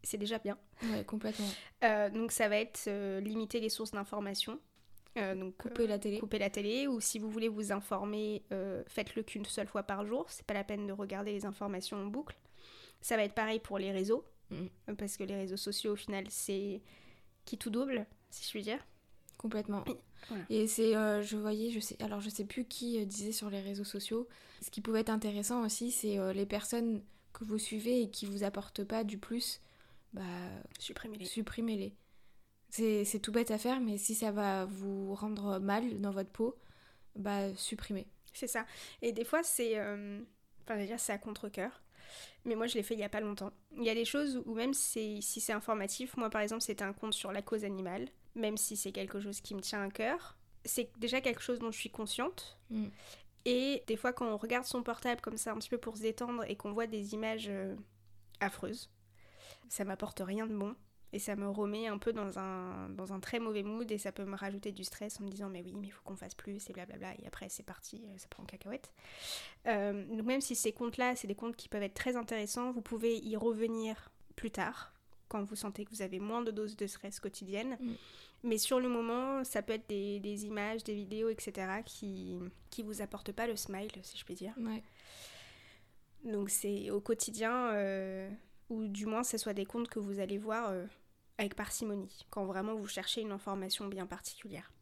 c'est 0.02 0.18
déjà 0.18 0.38
bien. 0.38 0.58
Ouais, 0.82 1.04
complètement. 1.04 1.48
Euh, 1.84 2.10
donc, 2.10 2.32
ça 2.32 2.48
va 2.48 2.56
être 2.56 2.84
euh, 2.88 3.20
limiter 3.20 3.60
les 3.60 3.68
sources 3.68 3.92
d'information. 3.92 4.58
Euh, 5.18 5.34
donc, 5.34 5.56
Couper 5.58 5.86
la 5.86 5.98
télé. 5.98 6.18
couper 6.18 6.38
la 6.38 6.50
télé 6.50 6.86
ou 6.86 7.00
si 7.00 7.18
vous 7.18 7.30
voulez 7.30 7.48
vous 7.48 7.70
informer, 7.72 8.42
faites-le 8.86 9.22
qu'une 9.22 9.44
seule 9.44 9.68
fois 9.68 9.82
par 9.82 10.06
jour. 10.06 10.26
C'est 10.30 10.46
pas 10.46 10.54
la 10.54 10.64
peine 10.64 10.86
de 10.86 10.92
regarder 10.92 11.32
les 11.32 11.44
informations 11.44 11.98
en 11.98 12.06
boucle. 12.06 12.36
Ça 13.00 13.16
va 13.16 13.24
être 13.24 13.34
pareil 13.34 13.58
pour 13.58 13.78
les 13.78 13.90
réseaux 13.92 14.24
euh, 14.52 14.94
parce 14.96 15.16
que 15.16 15.24
les 15.24 15.34
réseaux 15.34 15.56
sociaux 15.56 15.92
au 15.92 15.96
final 15.96 16.24
c'est 16.30 16.80
qui 17.44 17.58
tout 17.58 17.70
double, 17.70 18.06
si 18.30 18.44
je 18.44 18.50
puis 18.50 18.62
dire. 18.62 18.78
Complètement. 19.36 19.82
Voilà. 20.28 20.44
Et 20.50 20.68
c'est, 20.68 20.92
je 20.92 21.36
voyais, 21.36 21.70
je 21.70 21.80
sais, 21.80 22.00
alors 22.00 22.20
je 22.20 22.30
sais 22.30 22.44
plus 22.44 22.64
qui 22.64 23.04
disait 23.04 23.32
sur 23.32 23.50
les 23.50 23.60
réseaux 23.60 23.84
sociaux. 23.84 24.28
Ce 24.62 24.70
qui 24.70 24.80
pouvait 24.80 25.00
être 25.00 25.10
intéressant 25.10 25.64
aussi, 25.64 25.90
c'est 25.90 26.32
les 26.32 26.46
personnes 26.46 27.02
que 27.32 27.44
vous 27.44 27.58
suivez 27.58 28.02
et 28.02 28.10
qui 28.10 28.26
vous 28.26 28.44
apportent 28.44 28.84
pas 28.84 29.02
du 29.04 29.18
plus, 29.18 29.60
bah 30.12 30.22
Supprimez-les. 30.78 31.24
supprimez-les. 31.24 31.96
C'est, 32.70 33.04
c'est 33.04 33.20
tout 33.20 33.32
bête 33.32 33.50
à 33.50 33.58
faire, 33.58 33.80
mais 33.80 33.98
si 33.98 34.14
ça 34.14 34.30
va 34.32 34.64
vous 34.64 35.14
rendre 35.14 35.58
mal 35.58 36.00
dans 36.00 36.10
votre 36.10 36.30
peau, 36.30 36.56
bah 37.16 37.54
supprimez. 37.54 38.06
C'est 38.32 38.46
ça. 38.48 38.64
Et 39.02 39.12
des 39.12 39.24
fois 39.24 39.42
c'est, 39.42 39.78
euh, 39.78 40.20
enfin 40.64 40.82
dire 40.84 40.98
c'est 40.98 41.12
à 41.12 41.18
contre 41.18 41.48
cœur. 41.48 41.82
Mais 42.44 42.54
moi 42.54 42.66
je 42.66 42.74
l'ai 42.74 42.82
fait 42.82 42.94
il 42.94 43.00
y 43.00 43.04
a 43.04 43.08
pas 43.10 43.20
longtemps. 43.20 43.52
Il 43.76 43.84
y 43.84 43.90
a 43.90 43.94
des 43.94 44.04
choses 44.06 44.42
où 44.46 44.54
même 44.54 44.74
c'est- 44.74 45.20
si 45.20 45.40
c'est 45.40 45.52
informatif, 45.52 46.16
moi 46.16 46.30
par 46.30 46.40
exemple 46.40 46.62
c'était 46.62 46.84
un 46.84 46.92
compte 46.94 47.12
sur 47.14 47.30
la 47.32 47.42
cause 47.42 47.64
animale, 47.64 48.08
même 48.34 48.56
si 48.56 48.76
c'est 48.76 48.92
quelque 48.92 49.20
chose 49.20 49.40
qui 49.42 49.54
me 49.54 49.60
tient 49.60 49.82
à 49.82 49.90
cœur, 49.90 50.38
c'est 50.64 50.90
déjà 50.98 51.20
quelque 51.20 51.42
chose 51.42 51.58
dont 51.58 51.70
je 51.72 51.78
suis 51.78 51.90
consciente. 51.90 52.58
Mm. 52.70 52.86
Et 53.44 53.82
des 53.88 53.96
fois, 53.96 54.12
quand 54.12 54.26
on 54.32 54.36
regarde 54.36 54.64
son 54.64 54.84
portable 54.84 55.20
comme 55.20 55.36
ça, 55.36 55.50
un 55.52 55.56
petit 55.58 55.68
peu 55.68 55.78
pour 55.78 55.96
se 55.96 56.02
détendre, 56.02 56.44
et 56.48 56.54
qu'on 56.56 56.72
voit 56.72 56.86
des 56.86 57.12
images 57.14 57.48
euh, 57.48 57.74
affreuses, 58.40 58.88
ça 59.68 59.84
m'apporte 59.84 60.20
rien 60.24 60.46
de 60.46 60.54
bon. 60.54 60.74
Et 61.14 61.18
ça 61.18 61.36
me 61.36 61.46
remet 61.46 61.88
un 61.88 61.98
peu 61.98 62.14
dans 62.14 62.38
un, 62.38 62.88
dans 62.88 63.12
un 63.12 63.20
très 63.20 63.38
mauvais 63.38 63.62
mood, 63.62 63.90
et 63.90 63.98
ça 63.98 64.12
peut 64.12 64.24
me 64.24 64.34
rajouter 64.34 64.72
du 64.72 64.82
stress 64.82 65.20
en 65.20 65.24
me 65.24 65.28
disant, 65.28 65.50
mais 65.50 65.62
oui, 65.62 65.74
mais 65.76 65.88
il 65.88 65.90
faut 65.90 66.00
qu'on 66.04 66.16
fasse 66.16 66.34
plus, 66.34 66.70
et 66.70 66.72
blablabla. 66.72 67.12
Et 67.22 67.26
après, 67.26 67.50
c'est 67.50 67.62
parti, 67.62 68.02
euh, 68.06 68.16
ça 68.16 68.28
prend 68.28 68.44
en 68.44 68.46
cacahuète. 68.46 68.90
Euh, 69.66 70.06
donc, 70.06 70.24
même 70.24 70.40
si 70.40 70.54
ces 70.54 70.72
comptes-là, 70.72 71.14
c'est 71.14 71.26
des 71.28 71.34
comptes 71.34 71.56
qui 71.56 71.68
peuvent 71.68 71.82
être 71.82 71.94
très 71.94 72.16
intéressants, 72.16 72.72
vous 72.72 72.80
pouvez 72.80 73.18
y 73.18 73.36
revenir 73.36 74.10
plus 74.36 74.50
tard, 74.50 74.94
quand 75.28 75.42
vous 75.44 75.56
sentez 75.56 75.84
que 75.84 75.90
vous 75.90 76.00
avez 76.00 76.18
moins 76.18 76.40
de 76.40 76.50
doses 76.50 76.76
de 76.76 76.86
stress 76.86 77.20
quotidienne. 77.20 77.76
Mm. 77.78 77.92
Mais 78.44 78.58
sur 78.58 78.80
le 78.80 78.88
moment, 78.88 79.44
ça 79.44 79.62
peut 79.62 79.74
être 79.74 79.88
des, 79.88 80.18
des 80.18 80.46
images, 80.46 80.82
des 80.82 80.94
vidéos, 80.94 81.28
etc. 81.28 81.82
qui 81.84 82.38
qui 82.70 82.82
vous 82.82 83.02
apportent 83.02 83.32
pas 83.32 83.46
le 83.46 83.54
smile, 83.54 83.92
si 84.02 84.18
je 84.18 84.24
puis 84.24 84.34
dire. 84.34 84.54
Ouais. 84.58 84.82
Donc 86.24 86.50
c'est 86.50 86.90
au 86.90 87.00
quotidien, 87.00 87.70
euh, 87.72 88.30
ou 88.72 88.88
du 88.88 89.06
moins 89.06 89.22
ce 89.22 89.38
soit 89.38 89.54
des 89.54 89.66
comptes 89.66 89.88
que 89.88 89.98
vous 89.98 90.18
allez 90.18 90.38
voir 90.38 90.70
euh, 90.70 90.86
avec 91.38 91.54
parcimonie, 91.54 92.26
quand 92.30 92.44
vraiment 92.44 92.74
vous 92.74 92.86
cherchez 92.86 93.20
une 93.20 93.32
information 93.32 93.86
bien 93.86 94.06
particulière. 94.06 94.72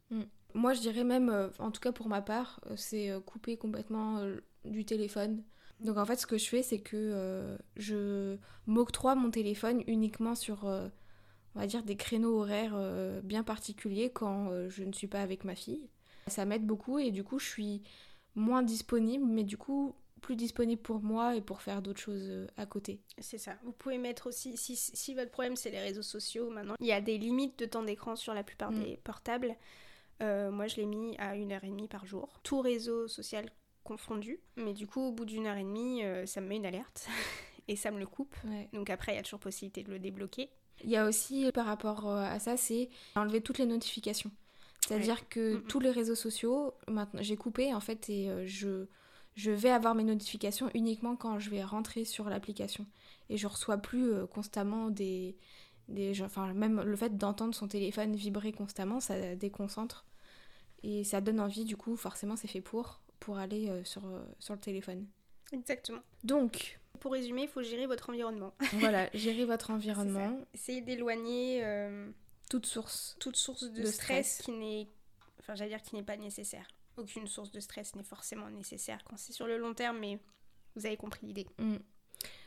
Moi, 0.53 0.73
je 0.73 0.81
dirais 0.81 1.05
même, 1.05 1.29
euh, 1.29 1.47
en 1.59 1.71
tout 1.71 1.79
cas 1.79 1.91
pour 1.91 2.09
ma 2.09 2.21
part, 2.21 2.59
euh, 2.69 2.73
c'est 2.75 3.11
couper 3.25 3.57
complètement 3.57 4.21
du 4.65 4.85
téléphone. 4.85 5.43
Donc 5.79 5.97
en 5.97 6.05
fait, 6.05 6.17
ce 6.17 6.27
que 6.27 6.37
je 6.37 6.47
fais, 6.47 6.63
c'est 6.63 6.79
que 6.79 7.57
je 7.75 8.37
m'octroie 8.67 9.15
mon 9.15 9.31
téléphone 9.31 9.81
uniquement 9.87 10.35
sur, 10.35 10.65
on 10.65 11.59
va 11.59 11.65
dire, 11.65 11.83
des 11.83 11.95
créneaux 11.95 12.41
horaires 12.41 12.77
bien 13.23 13.43
particuliers 13.43 14.11
quand 14.11 14.51
je 14.69 14.83
ne 14.83 14.93
suis 14.93 15.07
pas 15.07 15.21
avec 15.21 15.43
ma 15.43 15.55
fille. 15.55 15.89
Ça 16.27 16.45
m'aide 16.45 16.67
beaucoup 16.67 16.99
et 16.99 17.09
du 17.09 17.23
coup, 17.23 17.39
je 17.39 17.47
suis 17.47 17.81
moins 18.35 18.61
disponible, 18.61 19.25
mais 19.25 19.43
du 19.43 19.57
coup, 19.57 19.95
plus 20.21 20.35
disponible 20.35 20.81
pour 20.81 21.01
moi 21.01 21.35
et 21.35 21.41
pour 21.41 21.61
faire 21.61 21.81
d'autres 21.81 21.99
choses 21.99 22.47
à 22.57 22.65
côté. 22.65 23.01
C'est 23.17 23.37
ça. 23.37 23.55
Vous 23.63 23.71
pouvez 23.71 23.97
mettre 23.97 24.27
aussi, 24.27 24.55
si, 24.55 24.75
si, 24.75 25.13
votre 25.13 25.31
problème 25.31 25.55
c'est 25.55 25.71
les 25.71 25.79
réseaux 25.79 26.01
sociaux 26.01 26.49
maintenant, 26.49 26.75
il 26.79 26.87
y 26.87 26.93
a 26.93 27.01
des 27.01 27.17
limites 27.17 27.59
de 27.59 27.65
temps 27.65 27.83
d'écran 27.83 28.15
sur 28.15 28.33
la 28.33 28.43
plupart 28.43 28.71
mm. 28.71 28.83
des 28.83 28.97
portables. 29.03 29.55
moi, 30.19 30.67
je 30.67 30.77
l'ai 30.77 30.85
mis 30.85 31.17
à 31.17 31.35
une 31.35 31.51
heure 31.51 31.63
et 31.63 31.69
demie 31.69 31.87
par 31.87 32.05
jour. 32.05 32.39
Tout 32.43 32.61
réseau 32.61 33.07
social 33.07 33.49
confondu. 33.83 34.39
Mais 34.55 34.73
du 34.73 34.87
coup, 34.87 35.01
au 35.01 35.11
bout 35.11 35.25
d'une 35.25 35.47
heure 35.47 35.57
et 35.57 35.63
demie, 35.63 36.03
euh, 36.03 36.25
ça 36.25 36.41
me 36.41 36.47
met 36.47 36.57
une 36.57 36.65
alerte 36.65 37.07
et 37.67 37.75
ça 37.75 37.91
me 37.91 37.99
le 37.99 38.07
coupe. 38.07 38.35
Donc 38.73 38.89
après, 38.89 39.13
il 39.13 39.15
y 39.15 39.19
a 39.19 39.23
toujours 39.23 39.39
possibilité 39.39 39.83
de 39.83 39.91
le 39.91 39.99
débloquer. 39.99 40.49
Il 40.83 40.89
y 40.89 40.97
a 40.97 41.05
aussi, 41.05 41.51
par 41.51 41.65
rapport 41.65 42.09
euh, 42.09 42.23
à 42.23 42.39
ça, 42.39 42.57
c'est 42.57 42.89
enlever 43.15 43.41
toutes 43.41 43.59
les 43.59 43.65
notifications. 43.65 44.31
C'est-à-dire 44.87 45.29
que 45.29 45.57
tous 45.67 45.79
les 45.79 45.91
réseaux 45.91 46.15
sociaux, 46.15 46.73
maintenant, 46.87 47.21
j'ai 47.21 47.37
coupé 47.37 47.71
en 47.73 47.79
fait 47.79 48.09
et 48.09 48.29
euh, 48.29 48.47
je, 48.47 48.87
je 49.35 49.51
vais 49.51 49.69
avoir 49.69 49.95
mes 49.95 50.03
notifications 50.03 50.69
uniquement 50.73 51.15
quand 51.15 51.39
je 51.39 51.49
vais 51.49 51.63
rentrer 51.63 52.05
sur 52.05 52.29
l'application. 52.29 52.85
Et 53.29 53.37
je 53.37 53.47
reçois 53.47 53.77
plus 53.77 54.27
constamment 54.27 54.89
des, 54.89 55.37
des. 55.87 56.21
Enfin, 56.21 56.53
même 56.53 56.81
le 56.81 56.95
fait 56.95 57.17
d'entendre 57.17 57.55
son 57.55 57.67
téléphone 57.67 58.15
vibrer 58.15 58.51
constamment, 58.51 58.99
ça 58.99 59.35
déconcentre. 59.35 60.05
Et 60.83 61.03
ça 61.03 61.21
donne 61.21 61.39
envie, 61.39 61.63
du 61.63 61.77
coup, 61.77 61.95
forcément, 61.95 62.35
c'est 62.35 62.47
fait 62.47 62.61
pour 62.61 63.01
pour 63.21 63.37
aller 63.37 63.69
euh, 63.69 63.83
sur, 63.85 64.05
euh, 64.05 64.19
sur 64.39 64.53
le 64.53 64.59
téléphone. 64.59 65.07
Exactement. 65.53 66.01
Donc, 66.25 66.79
pour 66.99 67.13
résumer, 67.13 67.43
il 67.43 67.47
faut 67.47 67.61
gérer 67.61 67.87
votre 67.87 68.09
environnement. 68.09 68.53
voilà, 68.73 69.09
gérer 69.13 69.45
votre 69.45 69.71
environnement. 69.71 70.37
Essayez 70.53 70.81
d'éloigner 70.81 71.63
euh, 71.63 72.09
toute 72.49 72.65
source, 72.65 73.15
toute 73.19 73.37
source 73.37 73.63
de, 73.71 73.85
stress, 73.85 74.41
qui 74.43 74.51
n'est, 74.51 74.87
enfin, 75.39 75.55
j'allais 75.55 75.69
dire 75.69 75.81
qui 75.81 75.95
n'est 75.95 76.03
pas 76.03 76.17
nécessaire. 76.17 76.67
Aucune 76.97 77.27
source 77.27 77.51
de 77.51 77.59
stress 77.59 77.95
n'est 77.95 78.03
forcément 78.03 78.49
nécessaire 78.49 79.03
quand 79.03 79.17
c'est 79.17 79.33
sur 79.33 79.47
le 79.47 79.57
long 79.57 79.73
terme, 79.73 79.99
mais 79.99 80.19
vous 80.75 80.85
avez 80.85 80.97
compris 80.97 81.25
l'idée. 81.25 81.47
Mm. 81.57 81.77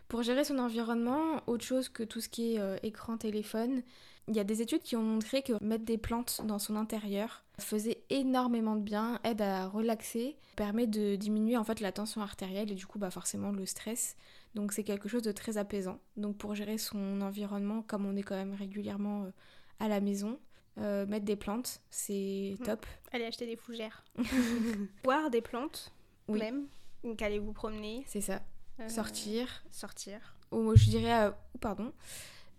Pour 0.08 0.22
gérer 0.22 0.44
son 0.44 0.58
environnement, 0.58 1.42
autre 1.46 1.64
chose 1.64 1.88
que 1.88 2.02
tout 2.02 2.20
ce 2.20 2.28
qui 2.28 2.56
est 2.56 2.84
écran, 2.84 3.16
téléphone, 3.16 3.82
il 4.28 4.34
y 4.34 4.40
a 4.40 4.44
des 4.44 4.62
études 4.62 4.82
qui 4.82 4.96
ont 4.96 5.02
montré 5.02 5.42
que 5.42 5.62
mettre 5.62 5.84
des 5.84 5.98
plantes 5.98 6.40
dans 6.44 6.58
son 6.58 6.76
intérieur 6.76 7.44
faisait 7.58 8.04
énormément 8.08 8.74
de 8.74 8.80
bien, 8.80 9.20
aide 9.22 9.42
à 9.42 9.66
relaxer, 9.66 10.36
permet 10.56 10.86
de 10.86 11.16
diminuer 11.16 11.56
en 11.56 11.64
fait 11.64 11.80
la 11.80 11.92
tension 11.92 12.22
artérielle 12.22 12.72
et 12.72 12.74
du 12.74 12.86
coup 12.86 12.98
bah 12.98 13.10
forcément 13.10 13.52
le 13.52 13.66
stress. 13.66 14.16
Donc 14.54 14.72
c'est 14.72 14.84
quelque 14.84 15.08
chose 15.08 15.22
de 15.22 15.32
très 15.32 15.58
apaisant. 15.58 16.00
Donc 16.16 16.38
pour 16.38 16.54
gérer 16.54 16.78
son 16.78 17.20
environnement, 17.20 17.82
comme 17.82 18.06
on 18.06 18.16
est 18.16 18.22
quand 18.22 18.36
même 18.36 18.54
régulièrement 18.54 19.24
euh, 19.24 19.30
à 19.78 19.88
la 19.88 20.00
maison, 20.00 20.38
euh, 20.78 21.06
mettre 21.06 21.24
des 21.24 21.36
plantes, 21.36 21.80
c'est 21.90 22.56
mmh. 22.58 22.64
top. 22.64 22.86
Allez 23.12 23.24
acheter 23.24 23.46
des 23.46 23.56
fougères. 23.56 24.04
Boire 25.04 25.30
des 25.30 25.40
plantes, 25.40 25.92
oui. 26.28 26.40
même. 26.40 26.66
Donc 27.02 27.22
allez 27.22 27.38
vous 27.38 27.52
promener. 27.52 28.04
C'est 28.06 28.20
ça. 28.20 28.42
Euh, 28.80 28.88
sortir. 28.88 29.64
Sortir. 29.70 30.36
Ou 30.50 30.74
je 30.74 30.90
dirais, 30.90 31.32
pardon, 31.60 31.92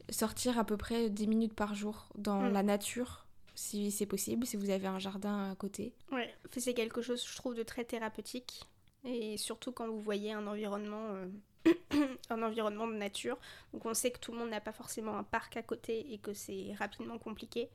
sortir 0.09 0.57
à 0.59 0.63
peu 0.63 0.77
près 0.77 1.09
10 1.09 1.27
minutes 1.27 1.53
par 1.53 1.75
jour 1.75 2.07
dans 2.15 2.41
mm. 2.41 2.53
la 2.53 2.63
nature, 2.63 3.25
si 3.53 3.91
c'est 3.91 4.05
possible, 4.05 4.45
si 4.45 4.57
vous 4.57 4.69
avez 4.69 4.87
un 4.87 4.99
jardin 4.99 5.51
à 5.51 5.55
côté. 5.55 5.93
Ouais, 6.11 6.33
c'est 6.55 6.73
quelque 6.73 7.01
chose, 7.01 7.25
je 7.27 7.35
trouve, 7.35 7.55
de 7.55 7.63
très 7.63 7.83
thérapeutique. 7.83 8.67
Et 9.03 9.37
surtout 9.37 9.71
quand 9.71 9.87
vous 9.87 9.99
voyez 9.99 10.33
un 10.33 10.47
environnement, 10.47 11.13
euh, 11.13 11.27
un 12.29 12.41
environnement 12.41 12.87
de 12.87 12.95
nature. 12.95 13.37
Donc 13.73 13.85
on 13.85 13.93
sait 13.93 14.11
que 14.11 14.19
tout 14.19 14.31
le 14.31 14.39
monde 14.39 14.49
n'a 14.49 14.61
pas 14.61 14.71
forcément 14.71 15.17
un 15.17 15.23
parc 15.23 15.57
à 15.57 15.61
côté 15.61 16.13
et 16.13 16.17
que 16.17 16.33
c'est 16.33 16.73
rapidement 16.77 17.17
compliqué. 17.17 17.69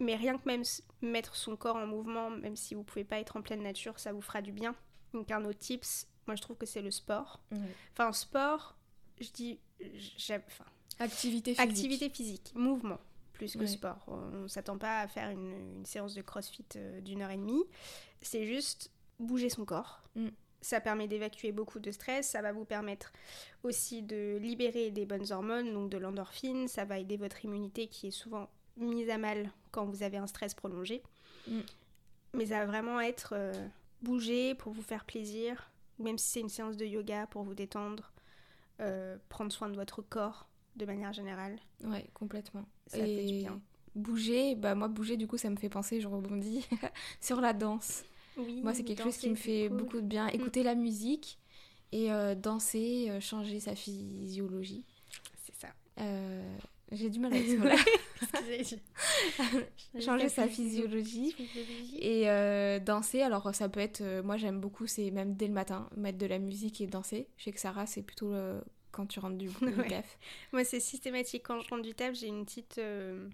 Mais 0.00 0.14
rien 0.14 0.38
que 0.38 0.46
même 0.46 0.62
mettre 1.02 1.34
son 1.36 1.56
corps 1.56 1.76
en 1.76 1.86
mouvement, 1.86 2.30
même 2.30 2.56
si 2.56 2.74
vous 2.74 2.84
pouvez 2.84 3.04
pas 3.04 3.18
être 3.18 3.36
en 3.36 3.42
pleine 3.42 3.62
nature, 3.62 3.98
ça 3.98 4.12
vous 4.12 4.20
fera 4.20 4.42
du 4.42 4.52
bien. 4.52 4.74
Donc 5.12 5.30
un 5.30 5.44
autre 5.44 5.58
tips, 5.58 6.06
moi 6.26 6.36
je 6.36 6.42
trouve 6.42 6.56
que 6.56 6.66
c'est 6.66 6.82
le 6.82 6.90
sport. 6.90 7.40
Enfin 7.92 8.12
sport, 8.12 8.76
je 9.20 9.30
dis, 9.30 9.58
enfin, 10.30 10.64
Activité 10.98 11.54
physique. 11.54 11.70
Activité 11.70 12.10
physique, 12.10 12.52
mouvement, 12.54 12.98
plus 13.32 13.56
que 13.56 13.66
sport. 13.66 14.04
On 14.08 14.42
ne 14.42 14.48
s'attend 14.48 14.78
pas 14.78 15.00
à 15.00 15.08
faire 15.08 15.30
une, 15.30 15.84
séance 15.84 16.14
de 16.14 16.22
crossfit 16.22 16.64
euh, 16.76 17.00
d'une 17.00 17.22
heure 17.22 17.30
et 17.30 17.36
demie. 17.36 17.62
C'est 18.20 18.46
juste 18.46 18.90
bouger 19.20 19.48
son 19.48 19.64
corps. 19.64 20.02
Mm. 20.16 20.28
Ça 20.60 20.80
permet 20.80 21.06
d'évacuer 21.06 21.52
beaucoup 21.52 21.78
de 21.78 21.92
stress, 21.92 22.30
ça 22.30 22.42
va 22.42 22.50
vous 22.50 22.64
permettre 22.64 23.12
aussi 23.62 24.02
de 24.02 24.38
libérer 24.40 24.90
des 24.90 25.06
bonnes 25.06 25.30
hormones, 25.30 25.72
donc 25.72 25.88
de 25.88 25.98
l'endorphine, 25.98 26.66
ça 26.66 26.84
va 26.84 26.98
aider 26.98 27.16
votre 27.16 27.44
immunité 27.44 27.86
qui 27.86 28.08
est 28.08 28.12
souvent 28.12 28.50
mise 28.78 29.10
à 29.10 29.18
mal 29.18 29.50
quand 29.70 29.84
vous 29.84 30.02
avez 30.02 30.16
un 30.16 30.26
stress 30.26 30.54
prolongé. 30.54 31.02
Mm. 31.46 31.60
Mais 32.34 32.46
ça 32.46 32.60
va 32.60 32.66
vraiment 32.66 33.00
être 33.00 33.34
euh, 33.36 33.68
bouger 34.02 34.54
pour 34.54 34.72
vous 34.72 34.82
faire 34.82 35.04
plaisir, 35.04 35.70
même 35.98 36.18
si 36.18 36.30
c'est 36.30 36.40
une 36.40 36.48
séance 36.48 36.76
de 36.76 36.84
yoga 36.84 37.26
pour 37.26 37.42
vous 37.42 37.54
détendre, 37.54 38.12
euh, 38.80 39.16
prendre 39.28 39.52
soin 39.52 39.68
de 39.68 39.74
votre 39.74 40.02
corps, 40.02 40.48
de 40.76 40.84
manière 40.84 41.12
générale. 41.12 41.58
Ouais, 41.84 42.08
complètement. 42.14 42.64
Ça 42.86 42.98
fait 42.98 43.24
du 43.24 43.38
bien. 43.38 43.60
Bouger, 43.94 44.54
bah 44.54 44.74
moi 44.74 44.86
bouger 44.86 45.16
du 45.16 45.26
coup 45.26 45.38
ça 45.38 45.50
me 45.50 45.56
fait 45.56 45.70
penser, 45.70 46.00
je 46.00 46.06
rebondis, 46.06 46.64
sur 47.20 47.40
la 47.40 47.52
danse. 47.52 48.04
Oui, 48.36 48.60
moi 48.62 48.72
c'est 48.74 48.84
quelque 48.84 49.02
chose 49.02 49.16
qui 49.16 49.28
me 49.28 49.34
fait 49.34 49.68
beaucoup 49.68 50.00
de 50.00 50.06
bien. 50.06 50.26
Mm. 50.26 50.34
Écouter 50.34 50.62
la 50.62 50.74
musique 50.74 51.38
et 51.92 52.12
euh, 52.12 52.34
danser, 52.34 53.06
euh, 53.08 53.20
changer 53.20 53.60
sa 53.60 53.74
physiologie. 53.74 54.84
C'est 55.44 55.54
ça. 55.54 55.68
Euh, 55.98 56.58
j'ai 56.92 57.10
du 57.10 57.18
mal 57.18 57.34
à 57.34 57.40
dire 57.40 57.64
là. 57.64 57.76
changer 60.00 60.28
sa 60.28 60.48
physiologie, 60.48 61.34
et 61.98 62.26
danser. 62.80 63.22
Alors 63.22 63.54
ça 63.54 63.68
peut 63.68 63.80
être, 63.80 64.22
moi 64.22 64.36
j'aime 64.36 64.60
beaucoup, 64.60 64.86
c'est 64.86 65.10
même 65.10 65.34
dès 65.34 65.46
le 65.46 65.52
matin, 65.52 65.88
mettre 65.96 66.18
de 66.18 66.26
la 66.26 66.38
musique 66.38 66.80
et 66.80 66.86
danser. 66.86 67.28
Je 67.36 67.44
sais 67.44 67.52
que 67.52 67.60
Sarah 67.60 67.86
c'est 67.86 68.02
plutôt 68.02 68.34
quand 68.90 69.06
tu 69.06 69.20
rentres 69.20 69.36
du, 69.36 69.48
taf 69.88 70.18
Moi, 70.52 70.64
c'est 70.64 70.80
systématique. 70.80 71.44
Quand 71.46 71.60
je 71.60 71.68
rentre 71.68 71.82
du 71.82 71.94
taf, 71.94 72.14
j'ai 72.14 72.26
une 72.26 72.44
petite 72.44 72.78
euh, 72.78 73.28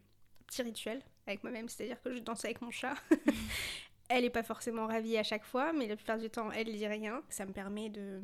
petit 0.46 0.62
rituel 0.62 1.02
avec 1.26 1.42
moi-même, 1.42 1.68
c'est-à-dire 1.68 2.00
que 2.02 2.12
je 2.12 2.18
danse 2.18 2.44
avec 2.44 2.60
mon 2.60 2.70
chat. 2.70 2.94
elle 4.08 4.24
n'est 4.24 4.30
pas 4.30 4.42
forcément 4.42 4.86
ravie 4.86 5.16
à 5.16 5.22
chaque 5.22 5.44
fois, 5.44 5.72
mais 5.72 5.86
la 5.86 5.96
plupart 5.96 6.18
du 6.18 6.28
temps, 6.28 6.50
elle 6.52 6.70
dit 6.70 6.86
rien. 6.86 7.22
Ça 7.30 7.46
me 7.46 7.52
permet 7.52 7.88
de 7.88 8.20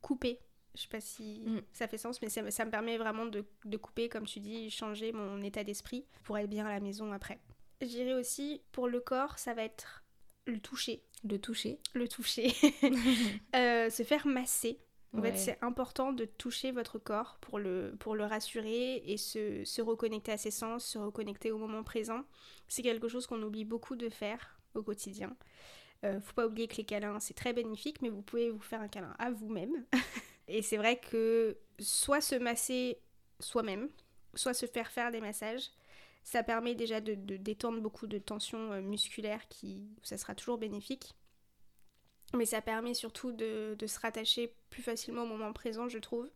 couper. 0.00 0.38
Je 0.74 0.82
sais 0.82 0.88
pas 0.88 1.00
si 1.00 1.40
mm. 1.44 1.60
ça 1.72 1.86
fait 1.88 1.98
sens, 1.98 2.20
mais 2.20 2.28
ça, 2.28 2.42
me 2.42 2.70
permet 2.70 2.98
vraiment 2.98 3.26
de, 3.26 3.44
de, 3.64 3.76
couper, 3.76 4.08
comme 4.08 4.26
tu 4.26 4.40
dis, 4.40 4.70
changer 4.70 5.12
mon 5.12 5.40
état 5.42 5.64
d'esprit 5.64 6.04
pour 6.24 6.36
être 6.38 6.50
bien 6.50 6.66
à 6.66 6.72
la 6.72 6.80
maison 6.80 7.12
après. 7.12 7.38
Je 7.80 7.86
dirais 7.86 8.14
aussi, 8.14 8.62
pour 8.72 8.88
le 8.88 9.00
corps, 9.00 9.38
ça 9.38 9.54
va 9.54 9.62
être 9.62 10.04
le 10.46 10.60
toucher. 10.60 11.02
Le 11.22 11.38
toucher. 11.38 11.80
Le 11.94 12.08
toucher. 12.08 12.52
euh, 13.56 13.90
se 13.90 14.02
faire 14.02 14.26
masser. 14.26 14.78
En 15.16 15.22
fait, 15.22 15.36
c'est 15.36 15.58
important 15.62 16.12
de 16.12 16.24
toucher 16.24 16.72
votre 16.72 16.98
corps 16.98 17.38
pour 17.40 17.60
le, 17.60 17.94
pour 18.00 18.16
le 18.16 18.24
rassurer 18.24 18.96
et 19.06 19.16
se, 19.16 19.64
se 19.64 19.80
reconnecter 19.80 20.32
à 20.32 20.36
ses 20.36 20.50
sens, 20.50 20.84
se 20.84 20.98
reconnecter 20.98 21.52
au 21.52 21.58
moment 21.58 21.84
présent. 21.84 22.22
C'est 22.66 22.82
quelque 22.82 23.06
chose 23.06 23.28
qu'on 23.28 23.40
oublie 23.42 23.64
beaucoup 23.64 23.94
de 23.94 24.08
faire 24.08 24.58
au 24.74 24.82
quotidien. 24.82 25.36
Euh, 26.04 26.20
faut 26.20 26.34
pas 26.34 26.46
oublier 26.46 26.66
que 26.66 26.76
les 26.76 26.84
câlins, 26.84 27.20
c'est 27.20 27.34
très 27.34 27.52
bénéfique, 27.52 28.02
mais 28.02 28.08
vous 28.08 28.22
pouvez 28.22 28.50
vous 28.50 28.60
faire 28.60 28.80
un 28.80 28.88
câlin 28.88 29.14
à 29.20 29.30
vous-même. 29.30 29.84
et 30.48 30.62
c'est 30.62 30.76
vrai 30.76 30.98
que 30.98 31.56
soit 31.78 32.20
se 32.20 32.34
masser 32.34 32.98
soi-même, 33.40 33.88
soit 34.34 34.54
se 34.54 34.66
faire 34.66 34.90
faire 34.90 35.10
des 35.10 35.20
massages, 35.20 35.70
ça 36.22 36.42
permet 36.42 36.74
déjà 36.74 37.00
de, 37.00 37.14
de 37.14 37.36
détendre 37.36 37.80
beaucoup 37.80 38.06
de 38.06 38.18
tensions 38.18 38.72
euh, 38.72 38.80
musculaires 38.80 39.46
qui, 39.48 39.86
ça 40.02 40.16
sera 40.16 40.34
toujours 40.34 40.58
bénéfique. 40.58 41.14
Mais 42.34 42.46
ça 42.46 42.60
permet 42.60 42.94
surtout 42.94 43.32
de, 43.32 43.76
se 43.86 44.00
rattacher 44.00 44.54
plus 44.70 44.82
facilement 44.82 45.22
au 45.22 45.26
moment 45.26 45.52
présent, 45.52 45.88
je 45.88 45.98
trouve. 45.98 46.28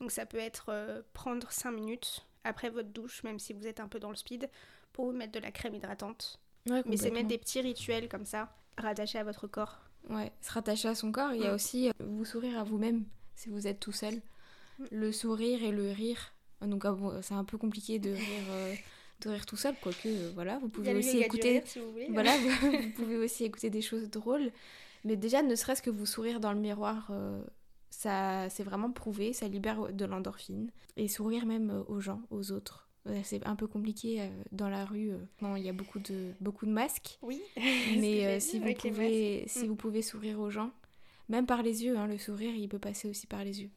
Donc 0.00 0.10
ça 0.10 0.26
peut 0.26 0.38
être 0.38 0.66
euh, 0.68 1.02
prendre 1.12 1.50
5 1.50 1.70
minutes 1.70 2.26
après 2.44 2.68
votre 2.68 2.88
douche, 2.88 3.22
même 3.22 3.38
si 3.38 3.52
vous 3.52 3.66
êtes 3.66 3.80
un 3.80 3.88
peu 3.88 4.00
dans 4.00 4.10
le 4.10 4.16
speed, 4.16 4.50
pour 4.92 5.06
vous 5.06 5.12
mettre 5.12 5.32
de 5.32 5.38
la 5.38 5.52
crème 5.52 5.74
hydratante. 5.74 6.40
Mais 6.66 6.96
c'est 6.96 7.10
mettre 7.10 7.28
des 7.28 7.38
petits 7.38 7.60
rituels 7.60 8.08
comme 8.08 8.26
ça, 8.26 8.54
rattachés 8.76 9.18
à 9.18 9.24
votre 9.24 9.46
corps. 9.46 9.78
Ouais, 10.10 10.32
se 10.40 10.50
rattacher 10.52 10.88
à 10.88 10.94
son 10.94 11.12
corps. 11.12 11.32
Il 11.32 11.40
y 11.40 11.46
a 11.46 11.52
mm. 11.52 11.54
aussi 11.54 11.88
euh, 11.88 11.92
vous 12.00 12.24
sourire 12.24 12.58
à 12.58 12.64
vous-même 12.64 13.04
si 13.36 13.48
vous 13.48 13.66
êtes 13.66 13.80
tout 13.80 13.92
seul. 13.92 14.14
Mm. 14.78 14.84
Le 14.90 15.12
sourire 15.12 15.62
et 15.62 15.72
le 15.72 15.90
rire. 15.90 16.32
Donc 16.60 16.84
ah 16.84 16.96
c'est 17.22 17.34
un 17.34 17.44
peu 17.44 17.58
compliqué 17.58 17.98
de 17.98 18.10
rire. 18.10 18.46
Euh, 18.50 18.74
de 19.22 19.30
rire 19.30 19.46
tout 19.46 19.56
seul, 19.56 19.74
quoique 19.80 20.08
voilà, 20.34 20.58
vous 20.58 20.68
pouvez 20.68 20.94
aussi 20.94 21.18
écouter. 21.18 21.62
Voilà, 22.10 22.36
vous 22.60 22.90
pouvez 22.96 23.16
aussi 23.16 23.44
écouter 23.44 23.70
des 23.70 23.82
choses 23.82 24.10
drôles. 24.10 24.50
Mais 25.04 25.16
déjà, 25.16 25.42
ne 25.42 25.54
serait-ce 25.54 25.82
que 25.82 25.90
vous 25.90 26.06
sourire 26.06 26.40
dans 26.40 26.52
le 26.52 26.60
miroir, 26.60 27.08
euh, 27.10 27.42
ça, 27.90 28.48
c'est 28.50 28.62
vraiment 28.62 28.90
prouvé, 28.90 29.32
ça 29.32 29.48
libère 29.48 29.92
de 29.92 30.04
l'endorphine. 30.04 30.70
Et 30.96 31.08
sourire 31.08 31.46
même 31.46 31.70
euh, 31.70 31.82
aux 31.88 32.00
gens, 32.00 32.22
aux 32.30 32.52
autres. 32.52 32.88
C'est 33.24 33.44
un 33.48 33.56
peu 33.56 33.66
compliqué 33.66 34.20
euh, 34.20 34.28
dans 34.52 34.68
la 34.68 34.84
rue. 34.84 35.10
Non, 35.40 35.56
il 35.56 35.64
y 35.64 35.68
a 35.68 35.72
beaucoup 35.72 35.98
de, 35.98 36.30
beaucoup 36.40 36.66
de 36.66 36.70
masques. 36.70 37.18
Oui. 37.22 37.42
Mais 37.56 38.38
si, 38.38 38.60
vous 38.60 38.72
pouvez, 38.74 39.44
si 39.48 39.64
mm. 39.64 39.66
vous 39.66 39.74
pouvez 39.74 40.02
sourire 40.02 40.38
aux 40.38 40.50
gens, 40.50 40.70
Même 41.32 41.46
par 41.46 41.62
les 41.62 41.82
yeux, 41.82 41.96
hein, 41.96 42.06
le 42.06 42.18
sourire, 42.18 42.54
il 42.54 42.68
peut 42.68 42.78
passer 42.78 43.08
aussi 43.08 43.26
par 43.26 43.42
les 43.42 43.62
yeux. 43.62 43.70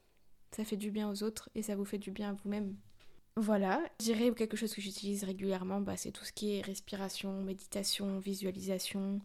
Ça 0.52 0.66
fait 0.66 0.76
du 0.76 0.92
bien 0.92 1.10
aux 1.10 1.24
autres 1.24 1.50
et 1.56 1.62
ça 1.62 1.78
vous 1.78 1.86
fait 1.86 1.98
du 1.98 2.12
bien 2.12 2.32
à 2.32 2.34
vous-même. 2.34 2.76
Voilà, 3.38 3.82
je 4.02 4.06
dirais 4.08 4.32
quelque 4.34 4.58
chose 4.58 4.74
que 4.74 4.82
j'utilise 4.82 5.24
régulièrement, 5.24 5.80
bah, 5.80 5.96
c'est 5.96 6.12
tout 6.12 6.26
ce 6.26 6.34
qui 6.34 6.56
est 6.56 6.62
respiration, 6.62 7.42
méditation, 7.44 8.20
visualisation. 8.20 9.22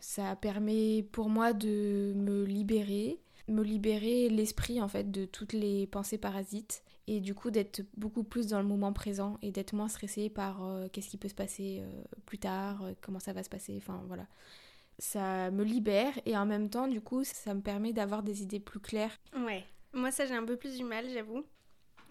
Ça 0.00 0.34
permet 0.34 1.04
pour 1.12 1.28
moi 1.28 1.52
de 1.52 2.12
me 2.16 2.42
libérer, 2.44 3.20
me 3.46 3.62
libérer 3.62 4.28
l'esprit 4.28 4.82
en 4.82 4.88
fait 4.88 5.12
de 5.12 5.24
toutes 5.24 5.52
les 5.52 5.86
pensées 5.86 6.18
parasites 6.18 6.82
et 7.06 7.20
du 7.20 7.36
coup 7.36 7.52
d'être 7.52 7.82
beaucoup 7.96 8.24
plus 8.24 8.48
dans 8.48 8.60
le 8.60 8.66
moment 8.66 8.92
présent 8.92 9.38
et 9.42 9.52
d'être 9.52 9.74
moins 9.74 9.88
stressée 9.88 10.28
par 10.28 10.64
euh, 10.64 10.88
qu'est-ce 10.92 11.08
qui 11.08 11.18
peut 11.18 11.28
se 11.28 11.34
passer 11.34 11.82
euh, 11.82 12.02
plus 12.26 12.38
tard, 12.38 12.82
euh, 12.82 12.94
comment 13.00 13.20
ça 13.20 13.32
va 13.32 13.44
se 13.44 13.50
passer, 13.50 13.74
enfin 13.76 14.02
voilà. 14.08 14.26
Ça 14.98 15.50
me 15.50 15.64
libère 15.64 16.12
et 16.24 16.36
en 16.36 16.46
même 16.46 16.70
temps 16.70 16.86
du 16.86 17.00
coup 17.00 17.24
ça 17.24 17.54
me 17.54 17.60
permet 17.60 17.92
d'avoir 17.92 18.22
des 18.22 18.42
idées 18.42 18.60
plus 18.60 18.80
claires. 18.80 19.16
Ouais, 19.36 19.64
moi 19.92 20.10
ça 20.10 20.26
j'ai 20.26 20.34
un 20.34 20.44
peu 20.44 20.56
plus 20.56 20.76
du 20.76 20.84
mal 20.84 21.08
j'avoue. 21.10 21.44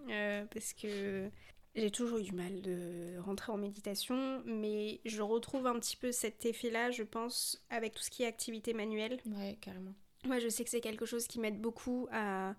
Euh, 0.10 0.46
parce 0.54 0.74
que 0.74 1.30
j'ai 1.75 1.90
toujours 1.90 2.20
eu 2.20 2.24
du 2.24 2.34
mal 2.34 2.62
de 2.62 3.18
rentrer 3.20 3.52
en 3.52 3.58
méditation, 3.58 4.44
mais 4.46 5.00
je 5.06 5.22
retrouve 5.22 5.66
un 5.66 5.80
petit 5.80 5.98
peu 5.98 6.12
cet 6.12 6.46
effet-là, 6.46 6.92
je 6.92 7.04
pense, 7.04 7.66
avec 7.70 7.96
tout 7.96 8.04
ce 8.04 8.12
qui 8.12 8.24
est 8.24 8.28
activité 8.28 8.74
manuelle. 8.74 9.20
Ouais, 9.25 9.58
carrément. 9.60 9.94
Moi, 10.25 10.40
je 10.40 10.50
sais 10.50 10.63
que 10.63 10.70
c'est 10.70 10.82
quelque 10.82 11.06
chose 11.06 11.28
qui 11.28 11.40
m'aide 11.40 11.60
beaucoup 11.60 12.08
à. 12.12 12.56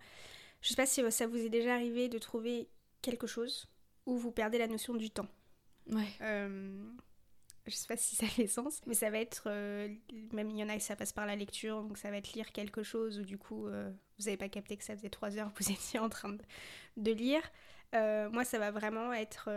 Je 0.61 0.69
sais 0.69 0.75
pas 0.75 0.87
si 0.87 1.01
ça 1.11 1.27
vous 1.27 1.37
est 1.37 1.49
déjà 1.51 1.75
arrivé 1.75 2.09
de 2.09 2.19
trouver 2.19 2.69
quelque 3.03 3.27
chose 3.27 3.69
où 4.07 4.17
vous 4.17 4.33
perdez 4.33 4.59
la 4.59 4.67
notion 4.67 4.95
du 4.95 5.11
temps. 5.11 5.29
Ouais. 5.91 6.09
Euh, 6.23 6.83
je 7.67 7.75
sais 7.75 7.87
pas 7.87 7.97
si 7.97 8.17
ça 8.17 8.27
fait 8.27 8.47
sens, 8.47 8.81
mais 8.87 8.95
ça 8.95 9.11
va 9.11 9.19
être, 9.19 9.45
euh, 9.47 9.89
même 10.33 10.51
il 10.51 10.59
y 10.59 10.65
en 10.65 10.69
a 10.69 10.75
qui 10.75 10.81
ça 10.81 10.97
passe 10.97 11.13
par 11.13 11.27
la 11.27 11.37
lecture, 11.37 11.83
donc 11.83 11.99
ça 11.99 12.11
va 12.11 12.19
être 12.19 12.33
lire 12.35 12.53
quelque 12.53 12.83
chose 12.83 13.21
où 13.21 13.23
du 13.25 13.39
coup 13.39 13.67
euh, 13.67 13.91
vous 14.19 14.25
n'avez 14.27 14.37
pas 14.37 14.49
capté 14.49 14.77
que 14.77 14.85
ça 14.85 14.97
faisait 14.97 15.11
trois 15.11 15.37
heures 15.39 15.53
que 15.55 15.65
vous 15.65 15.71
étiez 15.73 15.99
en 15.99 16.09
train 16.09 16.31
de, 16.31 16.43
de 16.97 17.13
lire. 17.13 17.43
Euh, 17.95 18.29
moi 18.31 18.45
ça 18.45 18.59
va 18.59 18.71
vraiment 18.71 19.13
être 19.13 19.49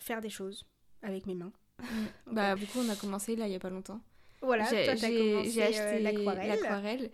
faire 0.00 0.20
des 0.20 0.30
choses 0.30 0.66
avec 1.02 1.26
mes 1.26 1.34
mains. 1.34 1.52
Mm. 1.80 1.84
Bah 2.32 2.54
du 2.56 2.66
coup 2.66 2.80
on 2.80 2.88
a 2.88 2.96
commencé 2.96 3.36
là 3.36 3.46
il 3.46 3.52
y 3.52 3.56
a 3.56 3.60
pas 3.60 3.70
longtemps. 3.70 4.00
Voilà, 4.42 4.64
j'ai 4.64 4.86
commencé 4.86 5.62
acheté 5.62 5.98
l'aquarelle. 6.00 6.48
l'aquarelle. 6.48 7.10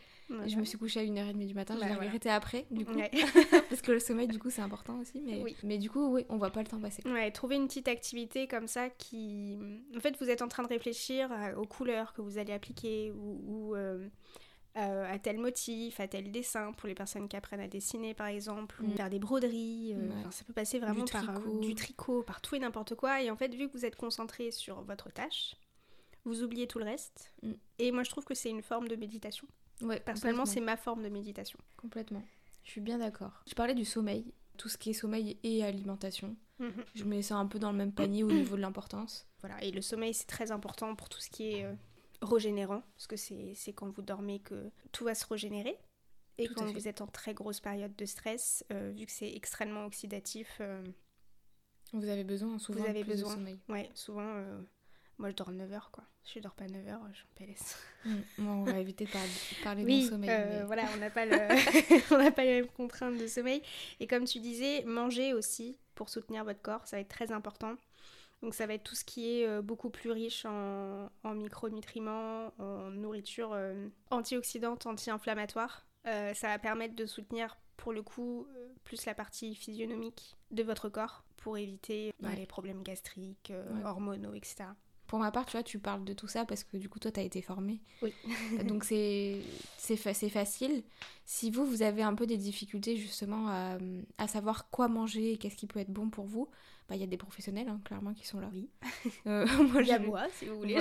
Je 0.46 0.56
me 0.56 0.64
suis 0.64 0.78
couchée 0.78 1.00
à 1.00 1.04
1h30 1.04 1.46
du 1.46 1.54
matin, 1.54 1.74
Bah, 1.74 1.80
je 1.82 1.86
l'ai 1.88 1.94
voilà. 1.94 2.06
regretté 2.10 2.30
après, 2.30 2.64
du 2.70 2.84
coup. 2.86 2.94
Ouais. 2.94 3.10
Parce 3.68 3.82
que 3.82 3.92
le 3.92 3.98
sommeil, 3.98 4.26
du 4.26 4.38
coup, 4.38 4.48
c'est 4.50 4.62
important 4.62 4.98
aussi. 4.98 5.20
Mais, 5.20 5.42
Oui. 5.42 5.54
mais 5.62 5.76
du 5.78 5.90
coup, 5.90 6.14
oui, 6.14 6.24
on 6.30 6.38
voit 6.38 6.50
pas 6.50 6.60
le 6.62 6.66
temps 6.68 6.80
passer. 6.80 7.02
Ouais, 7.06 7.30
trouver 7.30 7.56
une 7.56 7.66
petite 7.66 7.88
activité 7.88 8.46
comme 8.48 8.66
ça 8.66 8.88
qui... 8.88 9.58
En 9.96 10.00
fait, 10.00 10.16
vous 10.18 10.30
êtes 10.30 10.40
en 10.42 10.48
train 10.48 10.62
de 10.62 10.68
réfléchir 10.68 11.30
à- 11.30 11.58
aux 11.58 11.66
couleurs 11.66 12.14
que 12.14 12.22
vous 12.22 12.38
allez 12.38 12.52
appliquer 12.54 13.10
ou, 13.12 13.40
ou, 13.46 13.74
euh, 13.76 14.08
euh, 14.78 15.12
à 15.12 15.18
tel 15.18 15.38
motif, 15.38 16.00
à 16.00 16.08
tel 16.08 16.30
dessin, 16.32 16.72
pour 16.72 16.88
les 16.88 16.94
personnes 16.94 17.28
qui 17.28 17.36
apprennent 17.36 17.60
à 17.60 17.68
dessiner 17.68 18.12
par 18.14 18.26
exemple, 18.28 18.82
ou 18.82 18.86
Mm. 18.88 18.92
faire 18.96 19.10
des 19.10 19.18
broderies. 19.18 19.92
euh, 19.94 20.08
Ouais. 20.08 20.14
enfin, 20.20 20.30
ça 20.30 20.44
peut 20.44 20.54
passer 20.54 20.78
vraiment 20.78 21.04
Du 21.04 21.12
par 21.12 21.22
euh, 21.28 21.34
tricot. 21.34 21.60
du 21.60 21.74
tricot, 21.74 22.22
par 22.22 22.40
tout 22.40 22.54
et 22.54 22.58
n'importe 22.60 22.94
quoi. 22.94 23.22
Et 23.22 23.30
en 23.30 23.36
fait, 23.36 23.54
vu 23.54 23.68
que 23.68 23.72
vous 23.76 23.84
êtes 23.84 23.96
concentré 23.96 24.50
sur 24.50 24.82
votre 24.82 25.12
tâche, 25.12 25.54
vous 26.24 26.42
oubliez 26.42 26.66
tout 26.66 26.78
le 26.78 26.84
reste. 26.84 27.32
Mm. 27.42 27.52
Et 27.78 27.92
moi, 27.92 28.02
je 28.02 28.10
trouve 28.10 28.24
que 28.24 28.34
c'est 28.34 28.50
une 28.50 28.62
forme 28.62 28.88
de 28.88 28.96
méditation. 28.96 29.46
Ouais, 29.82 30.00
Personnellement, 30.00 30.46
c'est 30.46 30.60
ma 30.60 30.76
forme 30.76 31.02
de 31.02 31.08
méditation. 31.08 31.58
Complètement. 31.76 32.22
Je 32.62 32.70
suis 32.70 32.80
bien 32.80 32.98
d'accord. 32.98 33.42
Je 33.46 33.54
parlais 33.54 33.74
du 33.74 33.84
sommeil. 33.84 34.32
Tout 34.56 34.68
ce 34.68 34.78
qui 34.78 34.90
est 34.90 34.94
sommeil 34.94 35.38
et 35.42 35.64
alimentation. 35.64 36.36
Je 36.94 37.04
mets 37.04 37.22
ça 37.22 37.34
un 37.36 37.46
peu 37.46 37.58
dans 37.58 37.72
le 37.72 37.76
même 37.76 37.92
panier 37.92 38.22
au 38.22 38.30
niveau 38.30 38.56
de 38.56 38.60
l'importance. 38.60 39.26
Voilà, 39.40 39.62
et 39.62 39.70
le 39.72 39.82
sommeil 39.82 40.14
c'est 40.14 40.26
très 40.26 40.52
important 40.52 40.94
pour 40.96 41.10
tout 41.10 41.20
ce 41.20 41.28
qui 41.28 41.50
est 41.52 41.64
euh, 41.64 41.74
régénérant, 42.22 42.82
parce 42.96 43.06
que 43.06 43.16
c'est 43.16 43.72
quand 43.74 43.90
vous 43.90 44.00
dormez 44.00 44.38
que 44.40 44.70
tout 44.90 45.04
va 45.04 45.14
se 45.14 45.26
régénérer. 45.26 45.76
Et 46.38 46.48
Tout 46.48 46.54
quand 46.54 46.72
vous 46.72 46.88
êtes 46.88 47.02
en 47.02 47.06
très 47.06 47.34
grosse 47.34 47.60
période 47.60 47.94
de 47.94 48.06
stress, 48.06 48.64
euh, 48.72 48.90
vu 48.96 49.04
que 49.04 49.12
c'est 49.12 49.30
extrêmement 49.34 49.84
oxydatif, 49.84 50.56
euh, 50.60 50.82
Vous 51.92 52.08
avez 52.08 52.24
besoin 52.24 52.58
souvent 52.58 52.80
vous 52.80 52.86
avez 52.88 53.00
plus 53.04 53.10
de 53.10 53.16
besoin. 53.16 53.34
sommeil. 53.34 53.58
Ouais, 53.68 53.90
souvent, 53.94 54.26
euh, 54.34 54.62
moi 55.18 55.30
je 55.30 55.34
dors 55.36 55.50
9 55.50 55.72
heures 55.72 55.90
quoi. 55.92 56.04
Si 56.24 56.34
je 56.38 56.40
dors 56.42 56.54
pas 56.54 56.66
9 56.66 56.88
heures, 56.88 57.02
je 57.12 57.16
suis 57.18 57.26
en 57.26 57.34
PLS. 57.34 57.76
Mm. 58.04 58.14
Bon, 58.38 58.50
on 58.52 58.64
va 58.64 58.78
éviter 58.78 59.04
de 59.04 59.10
par- 59.10 59.20
parler 59.62 59.84
Oui, 59.84 60.04
de 60.04 60.08
sommeil. 60.10 60.30
euh, 60.30 60.58
mais- 60.60 60.64
voilà, 60.64 60.84
on 60.94 60.96
n'a 60.98 61.10
pas, 61.10 61.26
le... 61.26 61.32
on 62.28 62.32
pas 62.32 62.44
les 62.44 62.60
mêmes 62.62 62.66
contraintes 62.68 63.18
de 63.18 63.26
sommeil. 63.26 63.62
Et 64.00 64.06
comme 64.06 64.24
tu 64.24 64.40
disais, 64.40 64.82
manger 64.84 65.34
aussi 65.34 65.78
pour 65.94 66.08
soutenir 66.08 66.44
votre 66.44 66.62
corps, 66.62 66.86
ça 66.86 66.96
va 66.96 67.00
être 67.00 67.08
très 67.08 67.30
important. 67.32 67.76
Donc 68.42 68.54
ça 68.54 68.66
va 68.66 68.74
être 68.74 68.84
tout 68.84 68.94
ce 68.94 69.04
qui 69.04 69.38
est 69.40 69.46
euh, 69.46 69.62
beaucoup 69.62 69.90
plus 69.90 70.10
riche 70.10 70.44
en, 70.44 71.10
en 71.22 71.34
micronutriments, 71.34 72.52
en 72.58 72.90
nourriture 72.90 73.52
euh, 73.54 73.88
antioxydante, 74.10 74.86
anti-inflammatoire. 74.86 75.86
Ça 76.04 76.48
va 76.48 76.58
permettre 76.58 76.94
de 76.94 77.06
soutenir 77.06 77.56
pour 77.78 77.92
le 77.94 78.02
coup 78.02 78.46
plus 78.84 79.06
la 79.06 79.14
partie 79.14 79.54
physionomique 79.54 80.36
de 80.50 80.62
votre 80.62 80.90
corps 80.90 81.24
pour 81.38 81.56
éviter 81.56 82.12
bah, 82.20 82.28
les 82.36 82.44
problèmes 82.46 82.82
gastriques, 82.82 83.50
Ouais. 83.52 83.84
hormonaux, 83.84 84.34
etc. 84.34 84.64
Pour 85.14 85.20
ma 85.20 85.30
part, 85.30 85.46
tu 85.46 85.52
vois, 85.52 85.62
tu 85.62 85.78
parles 85.78 86.04
de 86.04 86.12
tout 86.12 86.26
ça 86.26 86.44
parce 86.44 86.64
que 86.64 86.76
du 86.76 86.88
coup, 86.88 86.98
toi, 86.98 87.12
tu 87.12 87.20
as 87.20 87.22
été 87.22 87.40
formée. 87.40 87.80
Oui. 88.02 88.12
Donc, 88.68 88.82
c'est 88.82 89.42
fa- 89.96 90.12
facile. 90.12 90.82
Si 91.24 91.52
vous, 91.52 91.64
vous 91.64 91.82
avez 91.82 92.02
un 92.02 92.16
peu 92.16 92.26
des 92.26 92.36
difficultés 92.36 92.96
justement 92.96 93.46
à, 93.48 93.78
à 94.18 94.26
savoir 94.26 94.68
quoi 94.70 94.88
manger 94.88 95.34
et 95.34 95.36
qu'est-ce 95.38 95.54
qui 95.54 95.68
peut 95.68 95.78
être 95.78 95.92
bon 95.92 96.10
pour 96.10 96.24
vous, 96.26 96.48
bah, 96.88 96.96
il 96.96 97.00
y 97.00 97.04
a 97.04 97.06
des 97.06 97.16
professionnels, 97.16 97.68
hein, 97.68 97.80
clairement, 97.84 98.12
qui 98.12 98.26
sont 98.26 98.40
là. 98.40 98.50
Oui. 98.52 98.68
Euh, 99.28 99.46
moi, 99.72 99.82
Il 99.82 99.86
y 99.86 99.92
a 99.92 100.00
moi, 100.00 100.26
si 100.34 100.46
vous 100.46 100.58
voulez. 100.58 100.74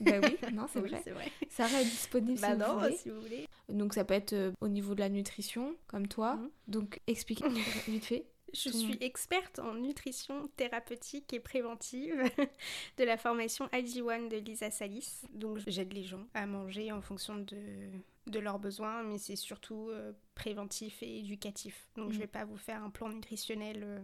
Bah 0.00 0.12
oui, 0.22 0.36
non, 0.54 0.64
c'est 0.72 0.80
Oui, 0.80 0.88
vrai. 0.88 1.02
vrai. 1.12 1.30
Sarah 1.50 1.82
est 1.82 1.84
disponible 1.84 2.40
Bah 2.40 2.52
si 2.52 2.58
non, 2.58 2.72
vous 2.74 2.80
voulez. 2.80 2.96
si 2.96 3.10
vous 3.10 3.20
voulez. 3.20 3.46
Donc, 3.68 3.92
ça 3.92 4.04
peut 4.06 4.14
être 4.14 4.32
euh, 4.32 4.52
au 4.62 4.68
niveau 4.68 4.94
de 4.94 5.00
la 5.00 5.10
nutrition, 5.10 5.76
comme 5.88 6.08
toi. 6.08 6.36
Mhm. 6.36 6.50
Donc, 6.68 7.00
explique 7.06 7.44
vite 7.86 8.04
fait. 8.06 8.24
Je 8.54 8.70
suis 8.70 8.96
experte 9.00 9.58
en 9.58 9.74
nutrition 9.74 10.48
thérapeutique 10.56 11.32
et 11.32 11.40
préventive 11.40 12.22
de 12.98 13.04
la 13.04 13.16
formation 13.16 13.66
IG1 13.68 14.28
de 14.28 14.36
Lisa 14.36 14.70
Salis. 14.70 15.22
Donc 15.32 15.58
j'aide 15.66 15.92
les 15.92 16.04
gens 16.04 16.26
à 16.34 16.46
manger 16.46 16.92
en 16.92 17.00
fonction 17.02 17.36
de, 17.36 17.90
de 18.26 18.38
leurs 18.38 18.58
besoins, 18.58 19.02
mais 19.02 19.18
c'est 19.18 19.36
surtout 19.36 19.88
euh, 19.90 20.12
préventif 20.34 21.02
et 21.02 21.18
éducatif. 21.18 21.88
Donc 21.96 22.12
je 22.12 22.16
Mm. 22.16 22.20
vais 22.20 22.26
pas 22.28 22.44
vous 22.44 22.56
faire 22.56 22.82
un 22.82 22.90
plan 22.90 23.08
nutritionnel 23.08 23.82
euh, 23.82 23.98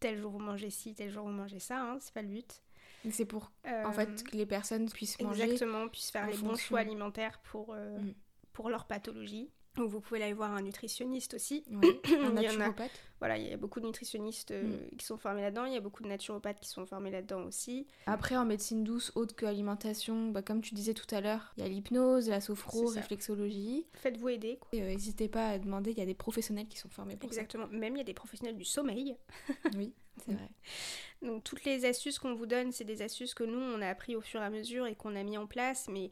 tel 0.00 0.18
jour 0.20 0.30
vous 0.32 0.38
mangez 0.38 0.70
ci, 0.70 0.94
tel 0.94 1.10
jour 1.10 1.24
vous 1.24 1.32
mangez 1.32 1.58
ça, 1.58 1.80
hein, 1.80 1.98
c'est 2.00 2.12
pas 2.14 2.22
le 2.22 2.28
but. 2.28 2.62
C'est 3.10 3.24
pour, 3.24 3.50
en 3.64 3.68
Euh, 3.70 3.92
fait, 3.92 4.22
que 4.24 4.36
les 4.36 4.44
personnes 4.46 4.90
puissent 4.90 5.18
manger. 5.20 5.44
Exactement, 5.44 5.88
puissent 5.88 6.10
faire 6.10 6.26
les 6.26 6.36
bons 6.36 6.56
choix 6.56 6.80
alimentaires 6.80 7.38
pour, 7.44 7.72
euh, 7.74 7.98
Mm. 7.98 8.14
pour 8.52 8.70
leur 8.70 8.86
pathologie. 8.86 9.50
Donc 9.78 9.88
vous 9.90 10.00
pouvez 10.00 10.22
aller 10.22 10.32
voir 10.34 10.52
un 10.52 10.60
nutritionniste 10.62 11.34
aussi. 11.34 11.64
Y 11.70 12.14
Un 12.14 12.32
naturopathe. 12.32 12.90
Voilà, 13.20 13.36
il 13.36 13.48
y 13.48 13.52
a 13.52 13.56
beaucoup 13.56 13.80
de 13.80 13.86
nutritionnistes 13.86 14.50
euh, 14.52 14.62
Mm. 14.92 14.96
qui 14.96 15.04
sont 15.06 15.16
formés 15.16 15.40
là-dedans, 15.42 15.64
il 15.64 15.72
y 15.72 15.76
a 15.76 15.80
beaucoup 15.80 16.02
de 16.04 16.08
naturopathes 16.08 16.60
qui 16.60 16.68
sont 16.68 16.86
formés 16.86 17.10
là-dedans 17.10 17.42
aussi. 17.44 17.86
Après, 18.06 18.36
en 18.36 18.44
médecine 18.44 18.84
douce, 18.84 19.10
autre 19.16 19.34
que 19.34 19.44
alimentation, 19.46 20.28
bah, 20.30 20.42
comme 20.42 20.60
tu 20.62 20.74
disais 20.74 20.94
tout 20.94 21.12
à 21.14 21.20
l'heure, 21.20 21.52
il 21.56 21.62
y 21.62 21.66
a 21.66 21.68
l'hypnose, 21.68 22.28
la 22.28 22.40
sophro, 22.40 22.88
ça. 22.92 23.00
réflexologie. 23.00 23.86
Faites-vous 23.94 24.28
aider. 24.28 24.58
quoi. 24.60 24.68
Et, 24.72 24.82
euh, 24.82 24.88
N'hésitez 24.88 25.28
pas 25.28 25.48
à 25.48 25.58
demander, 25.58 25.90
il 25.92 25.98
y 25.98 26.02
a 26.02 26.06
des 26.06 26.14
professionnels 26.14 26.68
qui 26.68 26.78
sont 26.78 26.88
formés 26.90 27.16
pour 27.16 27.28
Exactement. 27.28 27.66
Même 27.68 27.94
il 27.94 27.98
y 27.98 28.02
a 28.02 28.04
des 28.04 28.14
professionnels 28.14 28.56
du 28.56 28.64
sommeil. 28.64 29.16
ça. 29.46 29.54
Oui, 29.76 29.92
c'est 30.24 30.32
vrai. 30.32 30.48
Donc 31.22 31.42
toutes 31.44 31.64
les 31.64 31.84
astuces 31.84 32.18
qu'on 32.20 32.34
vous 32.34 32.46
donne, 32.46 32.70
c'est 32.72 32.84
des 32.84 33.02
astuces 33.02 33.34
que 33.34 33.42
nous, 33.44 33.58
on 33.58 33.80
a 33.82 33.88
appris 33.88 34.14
au 34.14 34.20
fur 34.20 34.40
et 34.40 34.44
à 34.44 34.50
mesure 34.50 34.86
et 34.86 34.94
qu'on 34.94 35.16
a 35.16 35.22
mis 35.24 35.36
en 35.38 35.46
place, 35.46 35.88
mais 35.88 36.10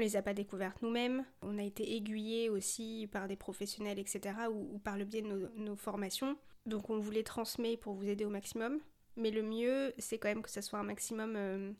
on 0.00 0.02
les 0.02 0.16
a 0.16 0.22
pas 0.22 0.32
découvertes 0.32 0.80
nous-mêmes. 0.80 1.26
On 1.42 1.58
a 1.58 1.62
été 1.62 1.94
aiguillés 1.94 2.48
aussi 2.48 3.06
par 3.12 3.28
des 3.28 3.36
professionnels, 3.36 3.98
etc., 3.98 4.34
ou, 4.50 4.74
ou 4.74 4.78
par 4.78 4.96
le 4.96 5.04
biais 5.04 5.20
de 5.20 5.26
nos, 5.26 5.48
nos 5.56 5.76
formations. 5.76 6.38
Donc 6.64 6.88
on 6.88 6.98
vous 6.98 7.10
les 7.10 7.22
transmet 7.22 7.76
pour 7.76 7.92
vous 7.92 8.08
aider 8.08 8.24
au 8.24 8.30
maximum. 8.30 8.80
Mais 9.16 9.30
le 9.30 9.42
mieux, 9.42 9.92
c'est 9.98 10.18
quand 10.18 10.28
même 10.28 10.42
que 10.42 10.48
ça 10.48 10.62
soit 10.62 10.78
un 10.78 10.84
maximum 10.84 11.34
euh, 11.36 11.72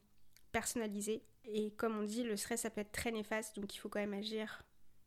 personnalisé. 0.52 1.22
Et 1.44 1.70
comme 1.72 1.98
on 1.98 2.02
dit, 2.02 2.22
le 2.22 2.36
stress, 2.36 2.60
ça 2.60 2.70
peut 2.70 2.82
être 2.82 2.92
très 2.92 3.10
néfaste, 3.10 3.58
donc 3.58 3.74
il 3.74 3.78
faut 3.78 3.88
quand 3.88 4.00
même 4.00 4.12
agir 4.12 4.62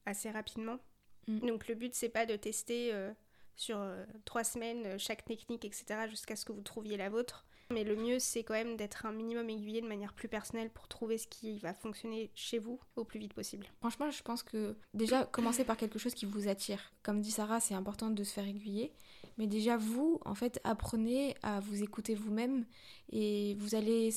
assez 0.08 0.32
rapidement. 0.32 0.80
Mm. 1.28 1.47
Donc 1.47 1.67
le 1.67 1.76
but, 1.76 1.93
c'est 1.93 2.10
pas 2.10 2.26
de 2.26 2.36
tester 2.36 2.91
euh, 2.93 3.13
sur 3.56 3.78
euh, 3.80 4.04
trois 4.26 4.43
semaines 4.43 4.97
chaque 4.97 5.23
technique, 5.23 5.65
etc., 5.65 6.08
jusqu'à 6.10 6.36
ce 6.36 6.45
que 6.45 6.52
vous 6.52 6.63
trouviez 6.63 6.97
la 6.97 7.10
vôtre. 7.10 7.45
Mais 7.73 7.83
le 7.83 7.95
mieux, 7.95 8.19
c'est 8.19 8.43
quand 8.43 8.53
même 8.53 8.75
d'être 8.77 9.05
un 9.05 9.12
minimum 9.12 9.49
aiguillé 9.49 9.81
de 9.81 9.88
manière 9.88 10.13
plus 10.13 10.27
personnelle 10.27 10.69
pour 10.69 10.88
trouver 10.88 11.17
ce 11.17 11.27
qui 11.27 11.57
va 11.59 11.73
fonctionner 11.73 12.29
chez 12.36 12.59
vous 12.59 12.79
au 12.95 13.03
plus 13.03 13.19
vite 13.19 13.33
possible. 13.33 13.65
Franchement, 13.79 14.09
je 14.12 14.21
pense 14.21 14.43
que 14.43 14.75
déjà, 14.93 15.25
commencez 15.25 15.63
par 15.63 15.77
quelque 15.77 15.99
chose 15.99 16.13
qui 16.13 16.25
vous 16.25 16.47
attire. 16.47 16.91
Comme 17.01 17.19
dit 17.21 17.31
Sarah, 17.31 17.59
c'est 17.59 17.73
important 17.73 18.09
de 18.09 18.23
se 18.23 18.31
faire 18.33 18.47
aiguiller. 18.47 18.91
Mais 19.38 19.47
déjà, 19.47 19.77
vous, 19.77 20.19
en 20.25 20.36
fait, 20.36 20.59
apprenez 20.63 21.36
à 21.41 21.59
vous 21.59 21.81
écouter 21.81 22.13
vous-même 22.13 22.65
et 23.12 23.55
vous 23.59 23.73
allez, 23.75 24.12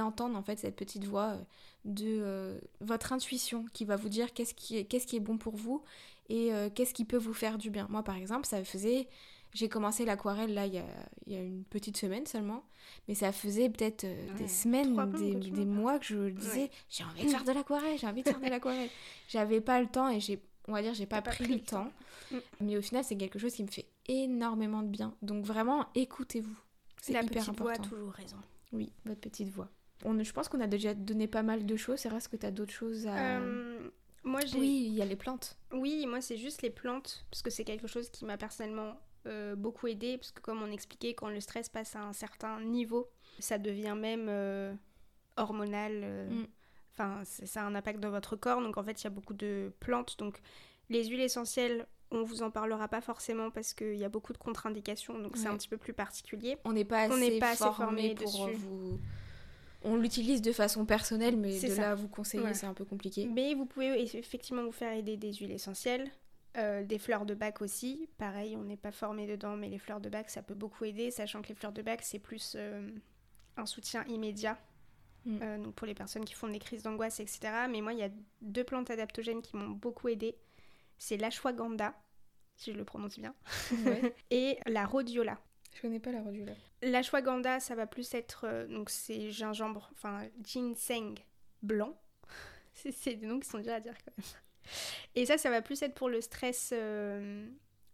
entendre, 0.00 0.36
en 0.36 0.42
fait, 0.42 0.58
cette 0.58 0.76
petite 0.76 1.04
voix 1.04 1.32
euh, 1.32 1.42
de 1.84 2.06
euh, 2.22 2.58
votre 2.80 3.12
intuition 3.12 3.66
qui 3.74 3.84
va 3.84 3.96
vous 3.96 4.08
dire 4.08 4.32
qu'est-ce 4.32 4.54
qui, 4.54 4.78
est- 4.78 4.84
qu'est-ce 4.84 5.06
qui 5.06 5.16
est 5.16 5.20
bon 5.20 5.36
pour 5.36 5.56
vous 5.56 5.82
et 6.28 6.54
euh, 6.54 6.70
qu'est-ce 6.74 6.94
qui 6.94 7.04
peut 7.04 7.18
vous 7.18 7.34
faire 7.34 7.58
du 7.58 7.68
bien. 7.70 7.86
Moi, 7.90 8.02
par 8.02 8.16
exemple, 8.16 8.46
ça 8.46 8.64
faisait... 8.64 9.08
J'ai 9.52 9.68
commencé 9.68 10.04
l'aquarelle, 10.04 10.54
là, 10.54 10.66
il 10.66 10.74
y 10.74 10.78
a, 10.78 10.86
il 11.26 11.32
y 11.32 11.36
a 11.36 11.40
une 11.42 11.64
petite 11.64 11.96
semaine 11.96 12.26
seulement. 12.26 12.64
Mais 13.06 13.14
ça 13.14 13.32
faisait 13.32 13.68
peut-être 13.68 14.04
euh, 14.04 14.28
Ouais, 14.28 14.34
des 14.38 14.48
semaines, 14.48 14.94
des, 15.50 15.64
mois 15.66 15.98
que 15.98 16.06
je 16.06 16.30
disais 16.30 16.62
Ouais. 16.62 16.70
j'ai 16.88 17.04
envie 17.04 17.24
de 17.24 17.28
faire 17.28 17.44
de 17.44 17.52
l'aquarelle, 17.52 17.98
j'ai 17.98 18.06
envie 18.06 18.22
de 18.22 18.28
faire 18.28 18.40
de 18.40 18.48
l'aquarelle. 18.48 18.88
J'avais 19.28 19.60
pas 19.60 19.80
le 19.80 19.88
temps 19.88 20.08
et 20.08 20.20
j'ai 20.20 20.40
on 20.68 20.72
va 20.72 20.82
dire, 20.82 20.94
j'ai 20.94 21.06
pas, 21.06 21.22
pas 21.22 21.30
pris, 21.30 21.44
pris 21.44 21.52
le 21.54 21.58
le 21.58 21.64
temps. 21.64 21.90
Mm. 22.30 22.36
Mais 22.60 22.76
au 22.76 22.82
final, 22.82 23.04
c'est 23.04 23.16
quelque 23.16 23.38
chose 23.38 23.52
qui 23.52 23.62
me 23.62 23.68
fait 23.68 23.86
énormément 24.06 24.82
de 24.82 24.88
bien. 24.88 25.14
Donc 25.22 25.44
vraiment, 25.44 25.86
écoutez-vous. 25.94 26.56
C'est 27.00 27.12
La 27.12 27.22
hyper 27.22 27.44
petite 27.44 27.58
voix 27.58 27.72
a 27.72 27.78
toujours 27.78 28.12
raison. 28.12 28.36
Oui, 28.72 28.92
votre 29.04 29.20
petite 29.20 29.48
voix. 29.48 29.68
On, 30.04 30.22
je 30.22 30.32
pense 30.32 30.48
qu'on 30.48 30.60
a 30.60 30.66
déjà 30.66 30.94
donné 30.94 31.26
pas 31.26 31.42
mal 31.42 31.66
de 31.66 31.76
choses. 31.76 31.98
C'est 31.98 32.08
vrai 32.08 32.20
que 32.20 32.36
tu 32.36 32.46
as 32.46 32.50
d'autres 32.50 32.72
choses 32.72 33.06
à. 33.06 33.38
Euh, 33.38 33.90
moi, 34.24 34.40
j'ai. 34.44 34.58
oui, 34.58 34.84
il 34.86 34.94
y 34.94 35.02
a 35.02 35.04
les 35.04 35.16
plantes. 35.16 35.58
Oui, 35.72 36.06
moi 36.06 36.20
c'est 36.20 36.36
juste 36.36 36.62
les 36.62 36.70
plantes, 36.70 37.24
parce 37.30 37.42
que 37.42 37.50
c'est 37.50 37.64
quelque 37.64 37.88
chose 37.88 38.08
qui 38.10 38.24
m'a 38.24 38.36
personnellement 38.36 38.94
euh, 39.26 39.54
beaucoup 39.56 39.86
aidé, 39.86 40.18
parce 40.18 40.32
que 40.32 40.40
comme 40.40 40.62
on 40.62 40.70
expliquait, 40.70 41.14
quand 41.14 41.28
le 41.28 41.40
stress 41.40 41.68
passe 41.68 41.96
à 41.96 42.00
un 42.02 42.12
certain 42.12 42.60
niveau, 42.60 43.08
ça 43.38 43.58
devient 43.58 43.96
même 43.98 44.26
euh, 44.28 44.74
hormonal, 45.36 45.92
euh, 46.04 46.30
Mm. 46.30 46.46
enfin 46.92 47.22
ça 47.24 47.62
a 47.62 47.64
un 47.64 47.74
impact 47.74 48.00
dans 48.00 48.10
votre 48.10 48.36
corps, 48.36 48.60
donc 48.60 48.76
en 48.76 48.82
fait 48.82 49.00
il 49.00 49.04
y 49.04 49.06
a 49.06 49.10
beaucoup 49.10 49.34
de 49.34 49.72
plantes, 49.80 50.18
donc 50.18 50.40
les 50.90 51.04
huiles 51.06 51.20
essentielles, 51.22 51.86
on 52.10 52.22
vous 52.22 52.42
en 52.42 52.50
parlera 52.50 52.88
pas 52.88 53.00
forcément 53.00 53.50
parce 53.50 53.72
qu'il 53.72 53.96
y 53.96 54.04
a 54.04 54.08
beaucoup 54.10 54.34
de 54.34 54.38
contre-indications, 54.38 55.18
donc 55.18 55.36
c'est 55.38 55.46
un 55.48 55.56
petit 55.56 55.68
peu 55.68 55.78
plus 55.78 55.94
particulier. 55.94 56.58
On 56.64 56.74
n'est 56.74 56.84
pas 56.84 57.02
assez, 57.04 57.56
formé 57.56 58.14
pour 58.14 58.26
dessus. 58.26 58.56
vous. 58.58 58.98
On 59.84 59.96
l'utilise 59.96 60.42
de 60.42 60.52
façon 60.52 60.84
personnelle, 60.84 61.36
mais 61.36 61.58
de 61.58 61.68
ça. 61.68 61.80
là 61.82 61.90
à 61.92 61.94
vous 61.94 62.06
conseiller, 62.08 62.44
Ouais. 62.44 62.54
c'est 62.54 62.66
un 62.66 62.74
peu 62.74 62.84
compliqué. 62.84 63.26
Mais 63.26 63.54
vous 63.54 63.64
pouvez 63.66 64.00
effectivement 64.16 64.62
vous 64.62 64.70
faire 64.72 64.92
aider 64.92 65.16
des 65.16 65.32
huiles 65.32 65.50
essentielles, 65.52 66.10
euh, 66.56 66.84
des 66.84 66.98
fleurs 66.98 67.24
de 67.24 67.34
bac 67.34 67.62
aussi. 67.62 68.08
Pareil, 68.18 68.56
on 68.56 68.64
n'est 68.64 68.76
pas 68.76 68.92
formé 68.92 69.26
dedans, 69.26 69.56
mais 69.56 69.68
les 69.68 69.78
fleurs 69.78 70.00
de 70.00 70.10
bac, 70.10 70.28
ça 70.28 70.42
peut 70.42 70.54
beaucoup 70.54 70.84
aider, 70.84 71.10
sachant 71.10 71.40
que 71.40 71.48
les 71.48 71.54
fleurs 71.54 71.72
de 71.72 71.80
bac, 71.80 72.02
c'est 72.02 72.18
plus 72.18 72.54
euh, 72.56 72.90
un 73.56 73.66
soutien 73.66 74.04
immédiat. 74.04 74.58
Mm. 75.24 75.38
euh, 75.40 75.58
donc 75.58 75.74
pour 75.74 75.86
les 75.86 75.94
personnes 75.94 76.24
qui 76.24 76.34
font 76.34 76.48
des 76.48 76.58
crises 76.58 76.82
d'angoisse, 76.82 77.20
etc. 77.20 77.40
Mais 77.70 77.80
moi, 77.80 77.92
il 77.92 78.00
y 78.00 78.02
a 78.02 78.10
deux 78.40 78.64
plantes 78.64 78.90
adaptogènes 78.90 79.40
qui 79.40 79.56
m'ont 79.56 79.70
beaucoup 79.70 80.08
aidé. 80.08 80.36
C'est 80.98 81.16
l'ashwagandha, 81.16 81.94
si 82.56 82.72
je 82.72 82.76
le 82.76 82.84
prononce 82.84 83.18
bien, 83.18 83.34
Ouais. 83.86 84.14
et 84.30 84.58
la 84.66 84.84
rhodiola. 84.84 85.38
Je 85.74 85.80
connais 85.80 86.00
pas 86.00 86.12
la 86.12 86.20
rhodiola. 86.20 86.52
L'ashwagandha, 86.82 87.60
ça 87.60 87.74
va 87.74 87.86
plus 87.86 88.12
être. 88.12 88.66
donc, 88.68 88.90
c'est 88.90 89.30
gingembre, 89.30 89.90
enfin, 89.94 90.28
ginseng 90.44 91.14
blanc. 91.62 91.96
C'est 92.74 93.14
des 93.16 93.26
noms 93.26 93.38
qui 93.38 93.48
sont 93.48 93.58
durs 93.58 93.74
à 93.74 93.80
dire 93.80 93.94
quand 94.04 94.12
même. 94.16 94.26
Et 95.14 95.26
ça, 95.26 95.38
ça 95.38 95.50
va 95.50 95.62
plus 95.62 95.82
être 95.82 95.94
pour 95.94 96.08
le 96.08 96.20
stress 96.20 96.70
euh, 96.72 97.46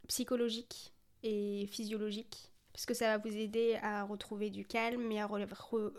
psychologique 0.06 0.92
et 1.22 1.66
physiologique. 1.70 2.52
Parce 2.72 2.86
que 2.86 2.94
ça 2.94 3.16
va 3.16 3.18
vous 3.18 3.36
aider 3.36 3.76
à 3.82 4.04
retrouver 4.04 4.50
du 4.50 4.64
calme 4.64 5.10
et 5.10 5.20
à 5.20 5.26
re- 5.26 5.92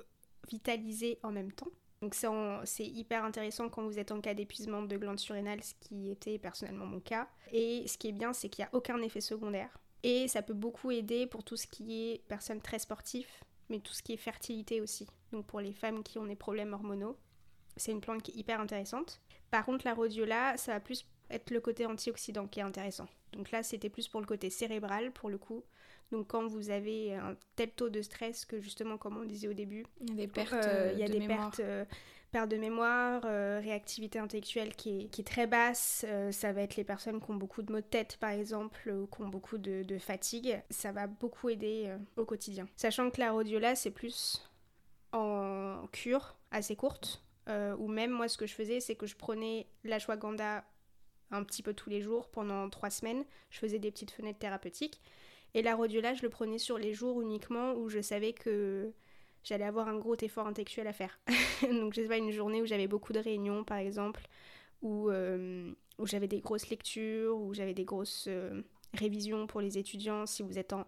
revitaliser 0.45 1.19
en 1.23 1.31
même 1.31 1.51
temps. 1.51 1.71
Donc, 2.01 2.15
c'est 2.15 2.85
hyper 2.85 3.25
intéressant 3.25 3.67
quand 3.67 3.83
vous 3.83 3.99
êtes 3.99 4.13
en 4.13 4.21
cas 4.21 4.33
d'épuisement 4.33 4.81
de 4.83 4.95
glandes 4.95 5.19
surrénales, 5.19 5.61
ce 5.61 5.73
qui 5.81 6.09
était 6.09 6.37
personnellement 6.37 6.85
mon 6.85 7.01
cas. 7.01 7.27
Et 7.51 7.85
ce 7.87 7.97
qui 7.97 8.07
est 8.07 8.13
bien, 8.13 8.31
c'est 8.31 8.47
qu'il 8.47 8.63
n'y 8.63 8.67
a 8.67 8.73
aucun 8.73 9.01
effet 9.01 9.19
secondaire. 9.19 9.77
Et 10.03 10.29
ça 10.29 10.41
peut 10.41 10.53
beaucoup 10.53 10.91
aider 10.91 11.27
pour 11.27 11.43
tout 11.43 11.57
ce 11.57 11.67
qui 11.67 12.11
est 12.11 12.25
personnes 12.29 12.61
très 12.61 12.79
sportifs, 12.79 13.43
mais 13.67 13.79
tout 13.79 13.91
ce 13.91 14.01
qui 14.01 14.13
est 14.13 14.17
fertilité 14.17 14.79
aussi. 14.79 15.07
Donc 15.33 15.45
pour 15.45 15.59
les 15.59 15.73
femmes 15.73 16.01
qui 16.01 16.17
ont 16.17 16.25
des 16.25 16.37
problèmes 16.37 16.71
hormonaux, 16.71 17.17
c'est 17.79 17.91
une 17.91 18.01
plante 18.01 18.21
qui 18.21 18.31
est 18.31 18.35
hyper 18.35 18.59
intéressante. 18.61 19.21
Par 19.51 19.65
contre, 19.65 19.85
la 19.85 19.93
rhodiola, 19.93 20.57
ça 20.57 20.73
va 20.73 20.79
plus 20.79 21.05
être 21.31 21.51
le 21.51 21.59
côté 21.61 21.85
antioxydant 21.85 22.47
qui 22.47 22.59
est 22.59 22.63
intéressant. 22.63 23.07
Donc 23.33 23.51
là, 23.51 23.61
c'était 23.63 23.89
plus 23.89 24.07
pour 24.07 24.19
le 24.19 24.25
côté 24.27 24.49
cérébral, 24.49 25.11
pour 25.11 25.29
le 25.29 25.37
coup. 25.37 25.63
Donc 26.11 26.27
quand 26.27 26.47
vous 26.47 26.71
avez 26.71 27.15
un 27.15 27.35
tel 27.55 27.69
taux 27.71 27.89
de 27.89 28.01
stress 28.01 28.45
que 28.45 28.59
justement, 28.59 28.97
comme 28.97 29.17
on 29.17 29.25
disait 29.25 29.47
au 29.47 29.53
début, 29.53 29.85
Il 30.01 30.09
y 30.09 30.23
a 30.23 30.25
des 30.25 30.27
pertes. 30.27 30.53
euh, 30.53 30.89
euh, 30.89 30.91
il 30.93 30.99
y 30.99 31.03
a 31.03 31.07
de 31.07 31.13
des 31.13 31.19
mémoire. 31.19 31.51
pertes, 31.51 31.59
euh, 31.59 31.85
perte 32.31 32.49
de 32.49 32.57
mémoire, 32.57 33.21
euh, 33.25 33.59
réactivité 33.63 34.17
intellectuelle 34.17 34.75
qui 34.75 35.01
est, 35.01 35.05
qui 35.09 35.21
est 35.21 35.23
très 35.23 35.45
basse. 35.45 36.03
Euh, 36.07 36.31
ça 36.31 36.51
va 36.51 36.61
être 36.63 36.77
les 36.77 36.83
personnes 36.83 37.19
qui 37.23 37.29
ont 37.29 37.35
beaucoup 37.35 37.61
de 37.61 37.71
maux 37.71 37.79
de 37.79 37.85
tête, 37.85 38.17
par 38.17 38.31
exemple, 38.31 38.89
ou 38.89 39.05
qui 39.07 39.21
ont 39.21 39.27
beaucoup 39.29 39.59
de, 39.59 39.83
de 39.83 39.97
fatigue. 39.99 40.59
Ça 40.71 40.91
va 40.91 41.05
beaucoup 41.05 41.49
aider 41.49 41.95
au 42.17 42.25
quotidien. 42.25 42.67
Sachant 42.75 43.11
que 43.11 43.19
la 43.21 43.31
rhodiola, 43.31 43.75
c'est 43.75 43.91
plus 43.91 44.49
en 45.11 45.87
cure 45.91 46.35
assez 46.51 46.75
courte. 46.75 47.23
Euh, 47.47 47.75
ou 47.77 47.87
même, 47.87 48.11
moi, 48.11 48.27
ce 48.27 48.37
que 48.37 48.45
je 48.45 48.53
faisais, 48.53 48.79
c'est 48.79 48.95
que 48.95 49.07
je 49.07 49.15
prenais 49.15 49.67
l'ashwagandha 49.83 50.63
un 51.31 51.43
petit 51.43 51.63
peu 51.63 51.73
tous 51.73 51.89
les 51.89 52.01
jours 52.01 52.29
pendant 52.29 52.69
trois 52.69 52.89
semaines. 52.89 53.23
Je 53.49 53.59
faisais 53.59 53.79
des 53.79 53.91
petites 53.91 54.11
fenêtres 54.11 54.39
thérapeutiques. 54.39 55.01
Et 55.53 55.61
la 55.61 55.75
rhodiola, 55.75 56.13
je 56.13 56.21
le 56.21 56.29
prenais 56.29 56.57
sur 56.57 56.77
les 56.77 56.93
jours 56.93 57.21
uniquement 57.21 57.73
où 57.73 57.89
je 57.89 58.01
savais 58.01 58.33
que 58.33 58.91
j'allais 59.43 59.65
avoir 59.65 59.87
un 59.87 59.97
gros 59.97 60.15
effort 60.21 60.47
intellectuel 60.47 60.87
à 60.87 60.93
faire. 60.93 61.19
Donc, 61.61 61.93
je 61.93 62.01
sais 62.01 62.07
pas, 62.07 62.17
une 62.17 62.31
journée 62.31 62.61
où 62.61 62.65
j'avais 62.65 62.87
beaucoup 62.87 63.13
de 63.13 63.19
réunions, 63.19 63.63
par 63.63 63.77
exemple, 63.77 64.21
où, 64.81 65.09
euh, 65.09 65.71
où 65.97 66.05
j'avais 66.05 66.27
des 66.27 66.41
grosses 66.41 66.69
lectures, 66.69 67.37
où 67.37 67.53
j'avais 67.53 67.73
des 67.73 67.85
grosses 67.85 68.25
euh, 68.27 68.61
révisions 68.93 69.47
pour 69.47 69.61
les 69.61 69.77
étudiants, 69.77 70.25
si 70.25 70.43
vous 70.43 70.59
êtes 70.59 70.73
en 70.73 70.85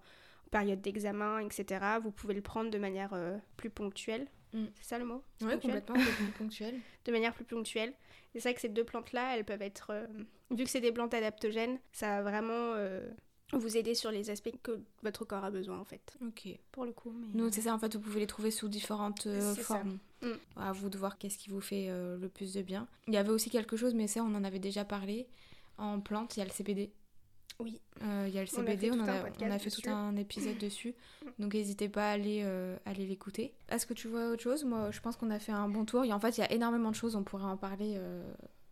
période 0.51 0.81
d'examen, 0.81 1.39
etc. 1.39 1.83
Vous 2.03 2.11
pouvez 2.11 2.33
le 2.33 2.41
prendre 2.41 2.69
de 2.69 2.77
manière 2.77 3.13
euh, 3.13 3.37
plus 3.57 3.69
ponctuelle. 3.69 4.27
Mm. 4.53 4.65
C'est 4.75 4.89
ça 4.89 4.99
le 4.99 5.05
mot? 5.05 5.23
Ponctuel 5.39 5.59
complètement, 5.59 5.95
plus 5.95 6.73
de 7.05 7.11
manière 7.11 7.33
plus 7.33 7.45
ponctuelle. 7.45 7.93
C'est 8.33 8.41
vrai 8.41 8.53
que 8.53 8.61
ces 8.61 8.69
deux 8.69 8.83
plantes-là, 8.83 9.35
elles 9.35 9.45
peuvent 9.45 9.61
être... 9.61 9.87
euh, 9.91 10.05
vu 10.51 10.63
que 10.63 10.69
c'est 10.69 10.81
des 10.81 10.91
plantes 10.91 11.13
adaptogènes, 11.13 11.79
ça 11.91 12.21
va 12.21 12.29
vraiment 12.29 12.73
euh, 12.75 13.09
vous 13.53 13.77
aider 13.77 13.95
sur 13.95 14.11
les 14.11 14.29
aspects 14.29 14.51
que 14.63 14.79
votre 15.03 15.25
corps 15.25 15.43
a 15.43 15.51
besoin, 15.51 15.79
en 15.79 15.85
fait. 15.85 16.17
Ok. 16.25 16.47
Pour 16.71 16.85
le 16.85 16.91
coup, 16.91 17.11
mais... 17.11 17.27
Nous, 17.33 17.51
c'est 17.51 17.61
ça, 17.61 17.73
en 17.73 17.79
fait, 17.79 17.95
vous 17.95 18.01
pouvez 18.01 18.21
les 18.21 18.27
trouver 18.27 18.51
sous 18.51 18.67
différentes 18.67 19.27
euh, 19.27 19.53
ça. 19.55 19.61
formes. 19.61 19.99
Mm. 20.21 20.31
À 20.57 20.71
vous 20.71 20.89
de 20.89 20.97
voir 20.97 21.17
qu'est-ce 21.17 21.37
qui 21.37 21.49
vous 21.49 21.61
fait 21.61 21.87
euh, 21.89 22.17
le 22.17 22.29
plus 22.29 22.53
de 22.53 22.61
bien. 22.61 22.87
Il 23.07 23.13
y 23.13 23.17
avait 23.17 23.31
aussi 23.31 23.49
quelque 23.49 23.75
chose, 23.75 23.93
mais 23.93 24.07
ça, 24.07 24.23
on 24.23 24.33
en 24.35 24.43
avait 24.43 24.59
déjà 24.59 24.85
parlé. 24.85 25.27
En 25.77 25.99
plante, 25.99 26.37
il 26.37 26.39
y 26.39 26.43
a 26.43 26.45
le 26.45 26.51
CBD. 26.51 26.91
Oui. 27.59 27.79
Euh, 28.01 28.25
Il 28.27 28.33
y 28.33 28.39
a 28.39 28.43
le 28.43 28.47
On 28.53 28.61
a 28.61 28.65
CBD, 28.65 28.89
fait 28.89 28.91
on, 28.91 28.99
a, 29.01 29.05
podcast 29.05 29.41
on 29.41 29.51
a 29.51 29.59
fait 29.59 29.69
tout 29.69 29.89
un 29.89 30.15
épisode 30.15 30.57
dessus. 30.59 30.95
Donc 31.39 31.53
n'hésitez 31.53 31.89
pas 31.89 32.09
à 32.09 32.11
aller, 32.13 32.41
euh, 32.43 32.77
aller 32.85 33.05
l'écouter. 33.05 33.53
Est-ce 33.69 33.85
que 33.85 33.93
tu 33.93 34.07
vois 34.07 34.29
autre 34.29 34.41
chose? 34.41 34.63
Moi, 34.63 34.89
je 34.91 34.99
pense 34.99 35.15
qu'on 35.15 35.29
a 35.29 35.39
fait 35.39 35.51
un 35.51 35.67
bon 35.67 35.85
tour. 35.85 36.03
Et 36.03 36.13
en 36.13 36.19
fait, 36.19 36.37
il 36.37 36.41
y 36.41 36.43
a 36.43 36.51
énormément 36.51 36.89
de 36.89 36.95
choses. 36.95 37.15
On 37.15 37.23
pourrait 37.23 37.43
en 37.43 37.57
parler, 37.57 37.95
euh, 37.97 38.23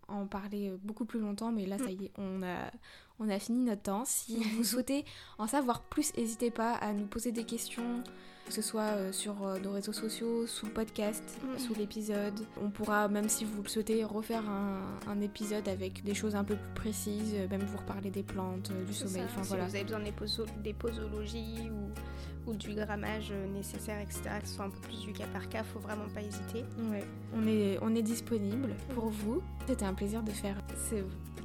en 0.08 0.26
parler 0.26 0.70
euh, 0.70 0.78
beaucoup 0.82 1.06
plus 1.06 1.20
longtemps. 1.20 1.52
Mais 1.52 1.66
là, 1.66 1.78
ça 1.78 1.92
y 1.92 2.06
est, 2.06 2.12
on 2.18 2.42
a, 2.44 2.72
on 3.20 3.30
a 3.30 3.40
fini 3.40 3.64
notre 3.64 3.84
temps. 3.84 4.06
Si 4.06 4.38
vous 4.56 4.64
souhaitez 4.64 5.06
en 5.38 5.48
savoir 5.48 5.82
plus, 5.84 6.16
n'hésitez 6.18 6.52
pas 6.52 6.74
à 6.74 6.94
nous 6.94 7.06
poser 7.06 7.32
des 7.32 7.44
questions. 7.44 8.04
Que 8.50 8.56
ce 8.56 8.62
soit 8.64 8.82
euh, 8.82 9.12
sur 9.12 9.46
euh, 9.46 9.60
nos 9.60 9.72
réseaux 9.72 9.94
sociaux, 9.94 10.48
sous 10.48 10.66
le 10.66 10.72
podcast, 10.72 11.24
Mm. 11.44 11.60
sous 11.60 11.76
l'épisode. 11.76 12.40
On 12.60 12.72
pourra, 12.72 13.08
même 13.08 13.30
si 13.30 13.46
vous 13.46 13.62
le 13.62 13.70
souhaitez, 13.70 14.04
refaire 14.04 14.42
un, 14.50 14.82
un 15.08 15.22
épisode 15.22 15.68
avec 15.70 16.04
des 16.04 16.16
choses 16.16 16.36
un 16.36 16.44
peu 16.44 16.56
plus 16.56 16.74
précises, 16.74 17.34
euh, 17.36 17.48
même 17.48 17.62
vous 17.62 17.78
reparler 17.78 18.10
des 18.10 18.24
plantes, 18.24 18.72
du 18.88 18.94
sommeil. 18.94 19.22
Enfin 19.26 19.44
si 19.44 19.50
voilà. 19.50 19.66
vous 19.68 19.76
avez 19.76 19.84
besoin 19.84 20.00
des, 20.00 20.12
poso- 20.12 20.48
des 20.64 20.74
posologies 20.74 21.70
ou, 21.72 22.50
ou 22.52 22.56
du 22.56 22.74
grammage 22.74 23.32
nécessaire, 23.54 24.00
etc., 24.02 24.22
que 24.42 24.48
ce 24.48 24.56
soit 24.56 24.66
un 24.66 24.72
peu 24.72 24.80
plus 24.82 25.00
du 25.06 25.14
cas 25.14 25.28
par 25.32 25.48
cas, 25.48 25.64
faut 25.64 25.80
vraiment 25.80 26.10
pas 26.16 26.22
hésiter. 26.22 26.66
Ouais, 26.90 27.04
on 27.36 27.46
est, 27.48 27.78
on 27.84 27.94
est 27.96 28.02
disponible 28.02 28.74
pour 28.96 29.10
vous. 29.10 29.44
C'était 29.68 29.86
un 29.86 29.94
plaisir 29.94 30.24
de 30.24 30.32
faire 30.32 30.58
ce 30.90 30.96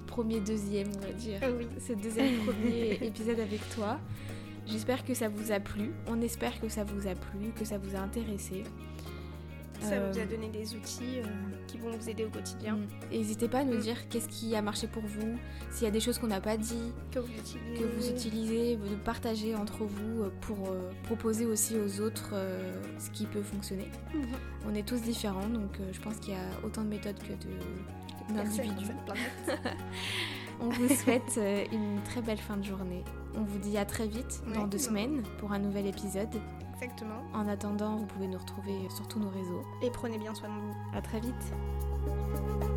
premier, 0.07 0.41
deuxième, 0.41 0.89
on 0.97 1.01
va 1.07 1.13
dire, 1.13 1.39
oui. 1.59 1.67
ce 1.87 1.93
deuxième, 1.93 2.39
premier 2.47 2.95
épisode 3.03 3.41
avec 3.41 3.61
toi. 3.75 3.99
J'espère 4.67 5.05
que 5.05 5.15
ça 5.15 5.29
vous 5.29 5.53
a 5.53 5.61
plu. 5.61 5.93
On 6.07 6.21
espère 6.21 6.59
que 6.61 6.69
ça 6.69 6.85
vous 6.85 7.07
a 7.07 7.15
plu, 7.15 7.51
que 7.59 7.65
ça 7.65 7.79
vous 7.79 7.95
a 7.97 7.99
intéressé. 8.01 8.63
Ça 9.81 9.99
vous 10.01 10.19
a 10.19 10.23
Euh, 10.23 10.27
donné 10.27 10.49
des 10.49 10.75
outils 10.77 11.19
euh, 11.19 11.25
qui 11.67 11.77
vont 11.77 11.91
vous 11.91 12.09
aider 12.09 12.25
au 12.25 12.31
quotidien, 12.31 12.77
mm. 12.77 12.87
N'hésitez 13.13 13.49
pas 13.49 13.59
à 13.59 13.65
nous 13.65 13.77
Mm. 13.77 13.81
dire 13.81 14.09
qu'est-ce 14.09 14.29
qui 14.29 14.55
a 14.57 14.63
marché 14.63 14.87
pour 14.87 15.03
vous, 15.03 15.37
s'il 15.71 15.85
y 15.85 15.89
a 15.89 15.91
des 15.91 16.01
choses 16.01 16.19
qu'on 16.19 16.29
n'a 16.29 16.41
pas 16.41 16.57
dit, 16.57 16.93
que 17.11 17.19
vous 17.19 17.29
utilisez. 17.33 17.83
que 17.83 17.85
vous 17.85 18.09
utilisez, 18.09 18.77
de 18.77 18.95
partager 19.05 19.55
entre 19.55 19.85
vous 19.85 20.23
euh, 20.23 20.31
pour 20.41 20.69
euh, 20.71 20.91
proposer 21.03 21.45
aussi 21.45 21.77
aux 21.79 22.01
autres 22.01 22.33
ce 22.99 23.11
qui 23.11 23.27
peut 23.27 23.43
fonctionner. 23.43 23.91
Mhm. 24.15 24.23
On 24.67 24.75
est 24.75 24.87
tous 24.89 25.03
différents, 25.03 25.49
donc 25.49 25.79
je 25.93 26.01
pense 26.01 26.17
qu'il 26.17 26.33
y 26.33 26.37
a 26.37 26.67
autant 26.67 26.83
de 26.83 26.89
méthodes 26.89 27.19
que 27.19 27.33
de 27.33 28.35
d'individus. 28.35 28.87
On 30.61 30.69
vous 30.69 30.89
souhaite 30.89 31.35
euh, 31.39 31.65
une 31.73 32.01
très 32.03 32.23
belle 32.23 32.39
fin 32.39 32.57
de 32.57 32.65
journée. 32.65 33.05
On 33.37 33.43
vous 33.43 33.59
dit 33.59 33.77
à 33.77 33.85
très 33.85 34.07
vite 34.07 34.43
dans 34.55 34.67
deux 34.67 34.79
semaines 34.79 35.23
pour 35.39 35.53
un 35.53 35.59
nouvel 35.59 35.87
épisode. 35.87 36.41
Exactement. 36.75 37.23
En 37.33 37.49
attendant, 37.49 37.97
vous 37.97 38.07
pouvez 38.07 38.29
nous 38.29 38.39
retrouver 38.39 38.89
sur 38.89 39.07
tous 39.09 39.19
nos 39.19 39.31
réseaux. 39.31 39.63
Et 39.83 39.91
prenez 39.91 40.19
bien 40.19 40.35
soin 40.35 40.49
de 40.49 40.55
vous. 40.55 40.75
À 40.97 41.03
très 41.03 41.21
vite. 41.21 42.74